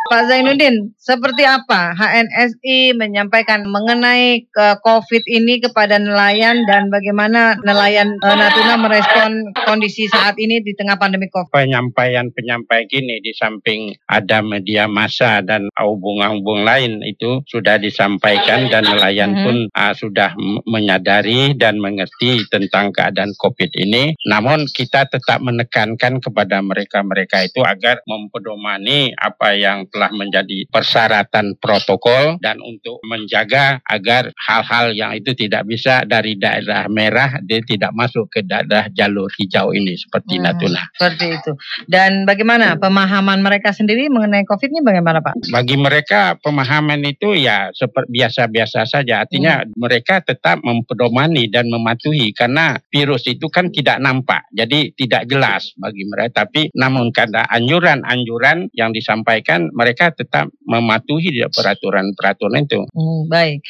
Pak 0.09 0.25
Zainuddin, 0.25 0.89
seperti 0.97 1.45
apa 1.45 1.93
HNSI 1.93 2.97
menyampaikan 2.97 3.61
mengenai 3.69 4.41
ke 4.49 4.67
COVID 4.81 5.21
ini 5.29 5.61
kepada 5.61 6.01
nelayan 6.01 6.65
dan 6.65 6.89
bagaimana 6.89 7.61
nelayan 7.61 8.17
eh, 8.17 8.33
Natuna 8.33 8.81
merespon 8.81 9.53
kondisi 9.69 10.09
saat 10.09 10.33
ini 10.41 10.65
di 10.65 10.73
tengah 10.73 10.97
pandemi 10.97 11.29
COVID? 11.29 11.53
penyampaian-penyampaian 11.53 12.89
gini 12.89 13.21
di 13.21 13.37
samping 13.37 13.93
ada 14.09 14.41
media 14.41 14.89
massa 14.89 15.45
dan 15.45 15.69
hubungan-hubungan 15.77 16.65
lain 16.65 16.91
itu 17.05 17.45
sudah 17.45 17.77
disampaikan 17.77 18.65
dan 18.73 18.89
nelayan 18.89 19.37
Mhm. 19.37 19.43
pun 19.45 19.57
ah, 19.77 19.93
sudah 19.93 20.33
menyadari 20.65 21.53
dan 21.53 21.77
mengerti 21.77 22.49
tentang 22.49 22.89
keadaan 22.89 23.35
COVID 23.35 23.77
ini. 23.77 24.17
Namun 24.25 24.65
kita 24.71 25.05
tetap 25.05 25.37
menekankan 25.43 26.17
kepada 26.17 26.65
mereka-mereka 26.65 27.45
itu 27.45 27.61
agar 27.61 28.01
mempedomani 28.07 29.11
apa 29.13 29.53
yang 29.53 29.85
telah 29.91 29.98
menjadi 30.07 30.63
persyaratan 30.71 31.59
protokol 31.59 32.39
dan 32.39 32.63
untuk 32.63 33.03
menjaga 33.03 33.83
agar 33.83 34.31
hal-hal 34.47 34.95
yang 34.95 35.11
itu 35.11 35.35
tidak 35.35 35.67
bisa 35.67 36.07
dari 36.07 36.39
daerah 36.39 36.87
merah 36.87 37.43
dia 37.43 37.59
tidak 37.67 37.91
masuk 37.91 38.31
ke 38.31 38.45
daerah 38.45 38.87
jalur 38.95 39.27
hijau 39.35 39.75
ini 39.75 39.99
seperti 39.99 40.39
Hmm. 40.39 40.45
Natuna. 40.45 40.83
Seperti 40.93 41.25
itu. 41.33 41.51
Dan 41.89 42.23
bagaimana 42.29 42.77
pemahaman 42.77 43.41
mereka 43.41 43.73
sendiri 43.73 44.07
mengenai 44.07 44.45
COVID 44.45 44.69
ini 44.69 44.81
bagaimana 44.85 45.19
Pak? 45.19 45.33
bagi 45.49 45.75
mereka 45.75 46.37
pemahaman 46.37 47.01
itu 47.03 47.33
ya 47.33 47.73
seperti 47.73 48.13
biasa-biasa 48.13 48.85
saja. 48.85 49.25
Artinya 49.25 49.65
mereka 49.73 50.21
tetap 50.21 50.61
mempedomani 50.61 51.49
dan 51.49 51.67
mematuhi 51.67 52.31
karena 52.37 52.77
virus 52.93 53.25
itu 53.25 53.49
kan 53.49 53.73
tidak 53.73 53.97
nampak. 53.97 54.45
Jadi 54.53 54.93
tidak 54.93 55.25
jelas 55.25 55.73
bagi 55.75 56.05
mereka. 56.05 56.45
Tapi 56.45 56.69
namun 56.77 57.09
karena 57.09 57.43
anjuran-anjuran 57.49 58.69
yang 58.77 58.93
disampaikan 58.93 59.73
mereka 59.73 59.88
tetap 59.95 60.51
mematuhi 60.65 61.41
peraturan-peraturan 61.49 62.65
itu. 62.65 62.81
Hmm, 62.91 63.25
baik. 63.31 63.63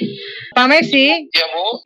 Pak 0.55 0.67
Meksi, 0.67 1.29
Ya 1.31 1.45
Bu, 1.51 1.83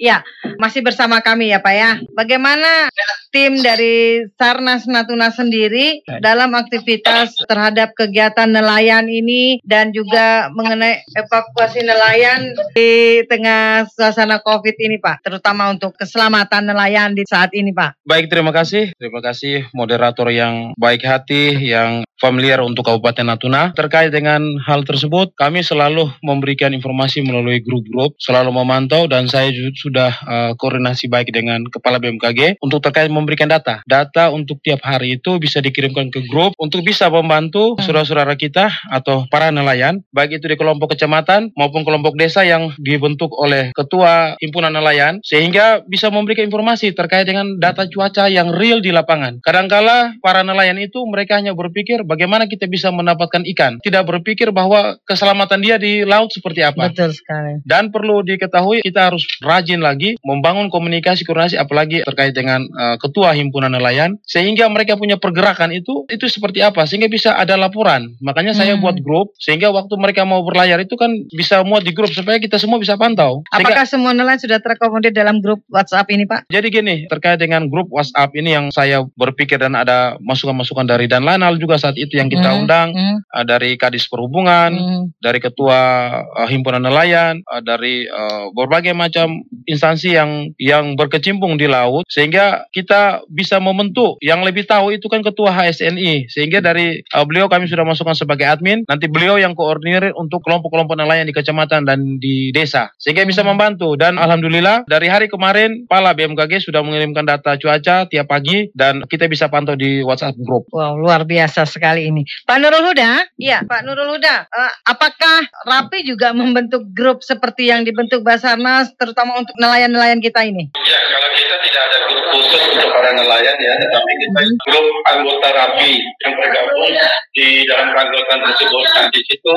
masih 0.58 0.82
bersama 0.82 1.20
kami 1.20 1.52
ya 1.52 1.60
Pak 1.60 1.74
ya. 1.76 1.92
Bagaimana 2.18 2.90
tim 3.34 3.58
dari 3.60 4.22
Sarnas 4.38 4.86
Natuna 4.86 5.34
sendiri 5.34 6.06
dalam 6.22 6.54
aktivitas 6.54 7.34
terhadap 7.50 7.98
kegiatan 7.98 8.46
nelayan 8.46 9.10
ini 9.10 9.58
dan 9.66 9.90
juga 9.90 10.54
mengenai 10.54 11.02
evakuasi 11.18 11.82
nelayan 11.82 12.54
di 12.78 13.26
tengah 13.26 13.90
suasana 13.90 14.40
COVID 14.46 14.76
ini 14.78 15.02
Pak, 15.02 15.26
terutama 15.26 15.74
untuk 15.74 15.98
keselamatan 15.98 16.70
nelayan 16.70 17.18
di 17.18 17.26
saat 17.26 17.50
ini 17.58 17.74
Pak. 17.74 18.06
Baik, 18.06 18.30
terima 18.30 18.54
kasih. 18.54 18.94
Terima 18.96 19.20
kasih 19.20 19.66
moderator 19.74 20.30
yang 20.30 20.78
baik 20.78 21.02
hati, 21.02 21.58
yang 21.58 22.06
familiar 22.24 22.64
untuk 22.64 22.88
Kabupaten 22.88 23.28
Natuna. 23.28 23.76
Terkait 23.76 24.08
dengan 24.16 24.40
hal 24.64 24.88
tersebut, 24.88 25.36
kami 25.36 25.60
selalu 25.60 26.08
memberikan 26.24 26.72
informasi 26.72 27.20
melalui 27.20 27.60
grup-grup, 27.60 28.16
selalu 28.16 28.56
memantau 28.56 29.12
dan 29.12 29.28
saya 29.28 29.52
sudah 29.76 30.12
uh, 30.24 30.52
koordinasi 30.56 31.12
baik 31.12 31.36
dengan 31.36 31.68
Kepala 31.68 32.00
BMKG 32.00 32.64
untuk 32.64 32.80
terkait 32.80 33.12
memberikan 33.12 33.52
data. 33.52 33.84
Data 33.84 34.32
untuk 34.32 34.64
tiap 34.64 34.80
hari 34.88 35.20
itu 35.20 35.36
bisa 35.36 35.60
dikirimkan 35.60 36.08
ke 36.08 36.24
grup 36.32 36.56
untuk 36.56 36.88
bisa 36.88 37.12
membantu 37.12 37.74
Hmm. 37.74 37.82
saudara-saudara 37.90 38.38
kita 38.38 38.70
atau 38.94 39.26
para 39.28 39.50
nelayan, 39.50 40.06
baik 40.14 40.38
itu 40.38 40.46
di 40.46 40.56
kelompok 40.56 40.94
kecamatan 40.94 41.50
maupun 41.58 41.82
kelompok 41.82 42.14
desa 42.14 42.46
yang 42.46 42.70
dibentuk 42.78 43.34
oleh 43.34 43.74
Ketua 43.74 44.38
Himpunan 44.38 44.70
Nelayan, 44.70 45.18
sehingga 45.26 45.82
bisa 45.90 46.14
memberikan 46.14 46.46
informasi 46.46 46.94
terkait 46.94 47.26
dengan 47.26 47.58
data 47.58 47.90
cuaca 47.90 48.30
yang 48.30 48.54
real 48.54 48.80
di 48.80 48.94
lapangan. 48.94 49.42
Kadangkala 49.42 50.22
para 50.22 50.46
nelayan 50.46 50.78
itu 50.78 51.02
mereka 51.10 51.42
hanya 51.42 51.58
berpikir 51.58 52.06
bagaimana 52.14 52.46
kita 52.46 52.70
bisa 52.70 52.94
mendapatkan 52.94 53.42
ikan, 53.58 53.82
tidak 53.82 54.06
berpikir 54.06 54.54
bahwa 54.54 55.02
keselamatan 55.04 55.60
dia 55.60 55.82
di 55.82 56.06
laut 56.06 56.30
seperti 56.30 56.62
apa. 56.62 56.94
Betul 56.94 57.10
sekali. 57.10 57.66
Dan 57.66 57.90
perlu 57.90 58.22
diketahui 58.22 58.86
kita 58.86 59.10
harus 59.10 59.26
rajin 59.42 59.82
lagi 59.82 60.14
membangun 60.22 60.70
komunikasi 60.70 61.26
koordinasi 61.26 61.58
apalagi 61.58 62.06
terkait 62.06 62.38
dengan 62.38 62.62
uh, 62.70 62.96
ketua 63.02 63.34
himpunan 63.34 63.74
nelayan 63.74 64.22
sehingga 64.22 64.70
mereka 64.70 64.94
punya 64.94 65.18
pergerakan 65.18 65.74
itu 65.74 66.06
itu 66.08 66.30
seperti 66.30 66.62
apa 66.62 66.86
sehingga 66.86 67.10
bisa 67.10 67.34
ada 67.34 67.58
laporan. 67.58 68.14
Makanya 68.22 68.54
saya 68.54 68.76
Hmm. 68.78 68.86
buat 68.86 68.98
grup 69.02 69.34
sehingga 69.40 69.70
waktu 69.70 69.94
mereka 69.98 70.22
mau 70.24 70.46
berlayar 70.46 70.78
itu 70.78 70.94
kan 70.94 71.10
bisa 71.32 71.66
muat 71.66 71.82
di 71.82 71.96
grup 71.96 72.12
supaya 72.12 72.38
kita 72.38 72.58
semua 72.58 72.78
bisa 72.78 72.94
pantau. 72.94 73.42
Sehingga- 73.50 73.74
Apakah 73.74 73.86
semua 73.88 74.12
nelayan 74.14 74.38
sudah 74.38 74.60
terkomodir 74.60 75.10
dalam 75.10 75.42
grup 75.42 75.66
WhatsApp 75.72 76.06
ini 76.12 76.28
Pak? 76.28 76.46
jadi 76.52 76.68
gini, 76.70 77.08
terkait 77.10 77.40
dengan 77.40 77.66
grup 77.66 77.90
WhatsApp 77.90 78.30
ini 78.36 78.54
yang 78.54 78.70
saya 78.70 79.02
berpikir 79.16 79.58
dan 79.58 79.74
ada 79.74 80.20
masukan-masukan 80.20 80.86
dari 80.86 81.08
dan 81.08 81.24
Lanal 81.24 81.56
juga 81.58 81.80
saat 81.80 81.93
saat 81.94 82.02
itu 82.02 82.18
yang 82.18 82.34
kita 82.34 82.50
Hmm, 82.50 82.66
undang 82.66 82.90
hmm, 82.98 83.16
uh, 83.30 83.46
dari 83.46 83.78
Kadis 83.78 84.10
Perhubungan, 84.10 84.74
hmm. 84.74 85.04
dari 85.22 85.38
Ketua 85.38 85.80
uh, 86.26 86.48
Himpunan 86.50 86.82
Nelayan, 86.82 87.46
uh, 87.46 87.62
dari 87.62 88.10
uh, 88.10 88.50
berbagai 88.58 88.98
macam 88.98 89.46
instansi 89.70 90.18
yang 90.18 90.50
yang 90.58 90.98
berkecimpung 90.98 91.62
di 91.62 91.70
laut, 91.70 92.10
sehingga 92.10 92.66
kita 92.74 93.22
bisa 93.30 93.62
membentuk. 93.62 94.18
Yang 94.26 94.42
lebih 94.50 94.64
tahu 94.66 94.98
itu 94.98 95.06
kan 95.06 95.22
Ketua 95.22 95.54
HSNI, 95.54 96.34
sehingga 96.34 96.66
dari 96.66 97.06
uh, 97.14 97.26
beliau 97.30 97.46
kami 97.46 97.70
sudah 97.70 97.86
masukkan 97.86 98.18
sebagai 98.18 98.50
admin. 98.50 98.82
Nanti 98.90 99.06
beliau 99.06 99.38
yang 99.38 99.54
koordinir 99.54 100.10
untuk 100.18 100.42
kelompok-kelompok 100.42 100.98
nelayan 100.98 101.30
di 101.30 101.36
kecamatan 101.36 101.86
dan 101.86 102.18
di 102.18 102.50
desa, 102.50 102.90
sehingga 102.98 103.22
bisa 103.30 103.46
membantu. 103.46 103.94
Dan 103.94 104.18
alhamdulillah 104.18 104.90
dari 104.90 105.06
hari 105.06 105.30
kemarin, 105.30 105.86
Pala 105.86 106.18
BMKG 106.18 106.66
sudah 106.66 106.82
mengirimkan 106.82 107.30
data 107.30 107.54
cuaca 107.56 108.10
tiap 108.10 108.26
pagi 108.26 108.74
dan 108.74 109.06
kita 109.06 109.30
bisa 109.30 109.48
pantau 109.48 109.78
di 109.78 110.02
WhatsApp 110.02 110.38
grup. 110.42 110.66
Wow, 110.74 110.98
luar 110.98 111.28
biasa 111.28 111.68
sekali 111.68 111.83
ini. 111.92 112.24
Pak 112.48 112.58
Nurul 112.64 112.88
Huda, 112.88 113.28
iya 113.36 113.60
Pak 113.68 113.84
Nurul 113.84 114.16
Huda, 114.16 114.48
eh, 114.48 114.72
apakah 114.88 115.44
Rapi 115.68 116.08
juga 116.08 116.32
membentuk 116.32 116.88
grup 116.96 117.20
seperti 117.20 117.68
yang 117.68 117.84
dibentuk 117.84 118.24
Basarnas, 118.24 118.96
terutama 118.96 119.36
untuk 119.36 119.52
nelayan-nelayan 119.60 120.24
kita 120.24 120.48
ini? 120.48 120.72
Ya, 120.80 121.00
kalau 121.12 121.30
kita 121.36 121.56
tidak 121.60 121.82
ada 121.92 121.98
grup 122.08 122.26
khusus 122.32 122.62
untuk 122.72 122.90
para 122.96 123.12
nelayan 123.12 123.56
ya, 123.60 123.74
tetapi 123.76 124.12
kita 124.24 124.40
grup 124.72 124.88
anggota 125.12 125.48
RAPI 125.52 125.94
yang 126.00 126.34
tergabung 126.40 126.94
di 127.36 127.48
dalam 127.68 127.88
keanggotaan 127.92 128.40
tersebut. 128.48 128.86
Nah, 128.96 129.08
di 129.12 129.22
situ 129.28 129.54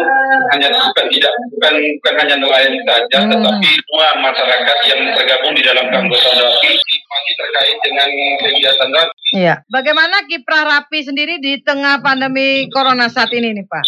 hanya 0.51 0.69
bukan 0.75 1.07
tidak 1.13 1.33
bukan 1.55 1.75
bukan 2.03 2.15
hanya 2.19 2.37
nelayan 2.43 2.75
saja, 2.83 3.19
Hmm. 3.23 3.31
tetapi 3.31 3.69
semua 3.71 4.09
masyarakat 4.19 4.79
yang 4.91 5.01
tergabung 5.15 5.53
di 5.55 5.63
dalam 5.63 5.85
keanggotaan 5.87 6.37
RAPI 6.43 6.73
masih 7.17 7.35
terkait 7.41 7.79
dengan 7.81 8.09
kegiatan 8.45 8.89
RAPI. 8.93 9.15
Iya. 9.35 9.55
Bagaimana 9.67 10.17
kiprah 10.29 10.65
Rapi 10.69 11.01
sendiri 11.03 11.41
di 11.41 11.59
tengah 11.65 12.05
pandemi 12.05 12.69
Corona 12.69 13.09
saat 13.09 13.33
ini 13.33 13.57
nih 13.57 13.67
Pak? 13.67 13.85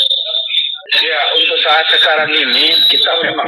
Ya, 0.88 1.20
untuk 1.36 1.60
saat 1.60 1.84
sekarang 1.92 2.32
ini 2.32 2.72
kita 2.88 3.12
memang 3.20 3.44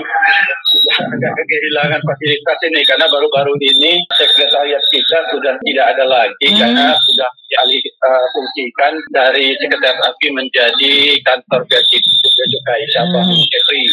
sudah 0.68 0.96
agak 1.08 1.32
kehilangan 1.40 2.00
fasilitas 2.04 2.58
ini 2.68 2.84
karena 2.84 3.08
baru-baru 3.08 3.56
ini 3.64 3.96
sekretariat 4.12 4.84
kita 4.92 5.18
sudah 5.32 5.56
tidak 5.64 5.87
ada 5.96 6.04
lagi 6.04 6.46
Hmm. 6.52 6.60
karena 6.60 6.92
sudah 7.00 7.30
dialih 7.49 7.80
uh, 7.80 8.25
fungsikan 8.37 8.92
dari 9.16 9.56
sekretariat 9.56 10.04
API 10.04 10.28
menjadi 10.37 10.94
kantor 11.25 11.64
Gaji 11.64 11.99
Cukai 12.28 12.84
Sabah 12.92 13.25
Hmm. 13.25 13.88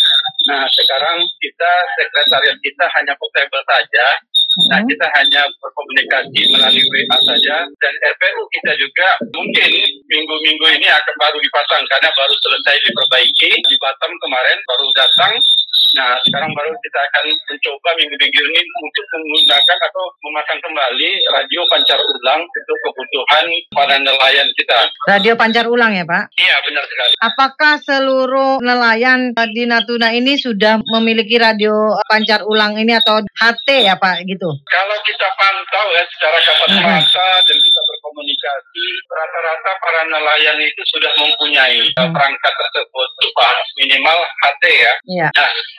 Nah, 0.47 0.63
sekarang 0.67 1.17
kita 1.39 1.71
sekretariat 1.95 2.57
kita 2.59 2.85
hanya 2.99 3.15
portable 3.15 3.63
saja. 3.63 4.07
Nah, 4.65 4.81
Hmm. 4.81 4.89
kita 4.89 5.07
hanya 5.13 5.45
berkomunikasi 5.61 6.41
melalui 6.49 6.81
WA 6.89 7.17
saja 7.21 7.55
dan 7.69 7.93
RPU 8.01 8.41
kita 8.49 8.73
juga 8.73 9.07
mungkin 9.29 9.69
minggu-minggu 10.09 10.65
ini 10.81 10.87
akan 10.89 11.15
baru 11.21 11.37
dipasang 11.37 11.85
karena 11.85 12.09
baru 12.17 12.33
selesai 12.41 12.75
diperbaiki 12.81 13.49
di 13.53 13.75
Batam 13.77 14.11
kemarin 14.17 14.57
baru 14.65 14.87
datang. 14.97 15.33
Nah, 15.95 16.17
sekarang 16.25 16.51
baru 16.51 16.73
kita 16.73 16.99
akan 16.99 17.25
mencoba 17.47 17.89
minggu-minggu 17.95 18.41
ini 18.43 18.61
untuk 18.81 19.05
menggunakan 19.13 19.77
atau 19.87 20.03
memasang 20.25 20.59
kembali 20.59 21.09
radio 21.31 21.61
pancar 21.69 21.99
ulang 22.01 22.41
untuk 22.43 22.77
kebutuhan 22.83 23.45
para 23.71 23.95
nelayan 24.01 24.49
kita. 24.57 24.89
Radio 25.07 25.33
pancar 25.37 25.65
ulang 25.69 25.93
ya 25.93 26.03
Pak? 26.03 26.33
Iya, 26.35 26.55
benar 26.65 26.83
sekali. 26.89 27.13
Apakah 27.23 27.73
seluruh 27.81 28.59
nelayan 28.59 29.31
di 29.53 29.63
Natuna 29.69 30.11
ini 30.11 30.35
sudah 30.35 30.81
memiliki 30.97 31.37
radio 31.39 31.93
pancar 32.09 32.43
ulang 32.43 32.75
ini 32.75 32.97
atau 32.97 33.21
HT 33.23 33.67
ya 33.87 33.95
Pak 33.95 34.25
gitu? 34.27 34.46
Kalau 34.67 34.97
kita 35.03 35.27
pantau 35.35 35.87
ya 35.95 36.03
secara 36.11 36.37
kasat 36.39 36.71
mata 36.79 37.29
dan 37.43 37.57
kita 37.57 37.79
berkomunikasi, 37.81 38.36
rata-rata 39.07 39.71
para 39.81 40.01
nelayan 40.07 40.57
itu 40.61 40.81
sudah 40.93 41.11
mempunyai 41.17 41.81
Mhm. 41.95 42.13
perangkat 42.13 42.53
tersebut 42.53 43.07
berupa 43.17 43.49
minimal 43.77 44.19
HT 44.43 44.63
ya. 44.69 44.93
Iya. 45.07 45.27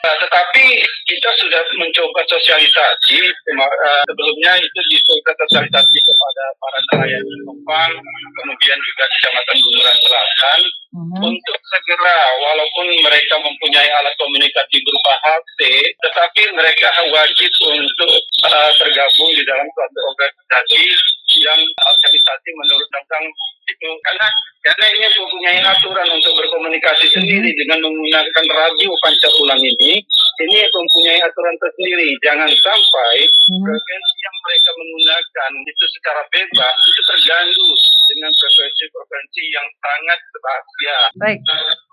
Nah, 0.03 0.15
tetapi 0.19 0.65
kita 1.07 1.29
sudah 1.39 1.61
mencoba 1.77 2.21
sosialisasi 2.27 3.19
uh, 3.59 4.01
sebelumnya 4.07 4.59
itu 4.59 4.79
dicoba 4.91 5.31
sosialisasi 5.45 5.97
kepada 5.99 6.43
para 6.59 6.79
nelayan 6.91 7.23
di 7.23 7.35
Kupang, 7.45 7.91
kemudian 8.39 8.77
juga 8.77 9.03
kecamatan 9.17 9.57
Bunguran 9.63 9.97
Selatan 9.99 10.59
Mhm. 10.89 11.21
untuk 11.21 11.57
segera 11.69 12.17
walaupun 12.41 12.87
mereka 13.05 13.35
mempunyai 13.37 13.89
alat 13.93 14.13
komunikasi 14.17 14.81
berupa 14.81 15.13
HP, 15.21 15.59
tetapi 16.01 16.41
mereka 16.57 16.89
wajib 17.13 17.51
untuk 17.61 18.13
uh, 18.49 18.71
tergabung 18.73 19.29
di 19.29 19.43
dalam 19.45 19.67
suatu 19.69 19.99
organisasi 20.13 20.81
yang 21.45 21.61
organisasi 21.61 22.49
menurut 22.59 22.87
tentang 22.91 23.23
itu 23.79 23.89
karena 24.03 24.27
karena 24.59 24.85
ini 24.91 25.07
mempunyai 25.07 25.59
aturan 25.63 26.07
untuk 26.19 26.35
berkomunikasi 26.35 27.07
sendiri 27.15 27.47
dengan 27.55 27.79
menggunakan 27.79 28.45
radio 28.51 28.91
pancar 28.99 29.31
ulang 29.39 29.63
ini 29.63 30.03
ini 30.43 30.57
mempunyai 30.67 31.19
aturan 31.23 31.55
tersendiri 31.63 32.11
jangan 32.19 32.51
sampai 32.51 33.15
Mhm. 33.23 33.63
frekuensi 33.63 34.15
yang 34.19 34.35
mereka 34.43 34.69
menggunakan 34.75 35.51
itu 35.63 35.85
secara 35.95 36.21
bebas 36.27 36.75
itu 36.75 37.01
terganggu 37.07 37.69
dengan 38.11 38.31
frekuensi-frekuensi 38.35 39.43
yang 39.47 39.67
sangat 39.79 40.19
berbahagia 40.35 40.97
Baik. 41.19 41.39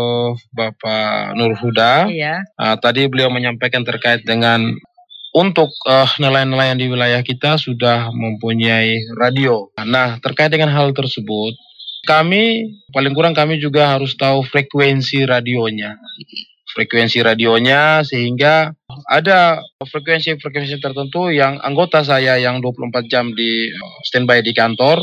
Bapak 0.53 1.35
Nur 1.37 1.57
Huda. 1.57 2.11
Iya. 2.11 2.45
Uh, 2.57 2.77
tadi 2.81 3.07
beliau 3.07 3.33
menyampaikan 3.33 3.83
terkait 3.87 4.23
dengan 4.27 4.77
untuk 5.31 5.71
uh, 5.87 6.11
nelayan-nelayan 6.19 6.79
di 6.79 6.87
wilayah 6.91 7.23
kita 7.23 7.55
sudah 7.57 8.11
mempunyai 8.11 8.99
radio. 9.15 9.71
Nah, 9.79 10.19
terkait 10.19 10.51
dengan 10.51 10.75
hal 10.75 10.91
tersebut, 10.91 11.55
kami 12.09 12.75
paling 12.91 13.15
kurang 13.15 13.37
kami 13.37 13.61
juga 13.63 13.95
harus 13.95 14.17
tahu 14.17 14.43
frekuensi 14.43 15.23
radionya 15.29 16.01
frekuensi 16.71 17.19
radionya 17.21 18.07
sehingga 18.07 18.71
ada 19.11 19.59
frekuensi-frekuensi 19.83 20.79
tertentu 20.79 21.29
yang 21.35 21.59
anggota 21.61 22.07
saya 22.07 22.39
yang 22.39 22.63
24 22.63 23.11
jam 23.11 23.35
di 23.35 23.69
standby 24.07 24.41
di 24.41 24.55
kantor 24.55 25.03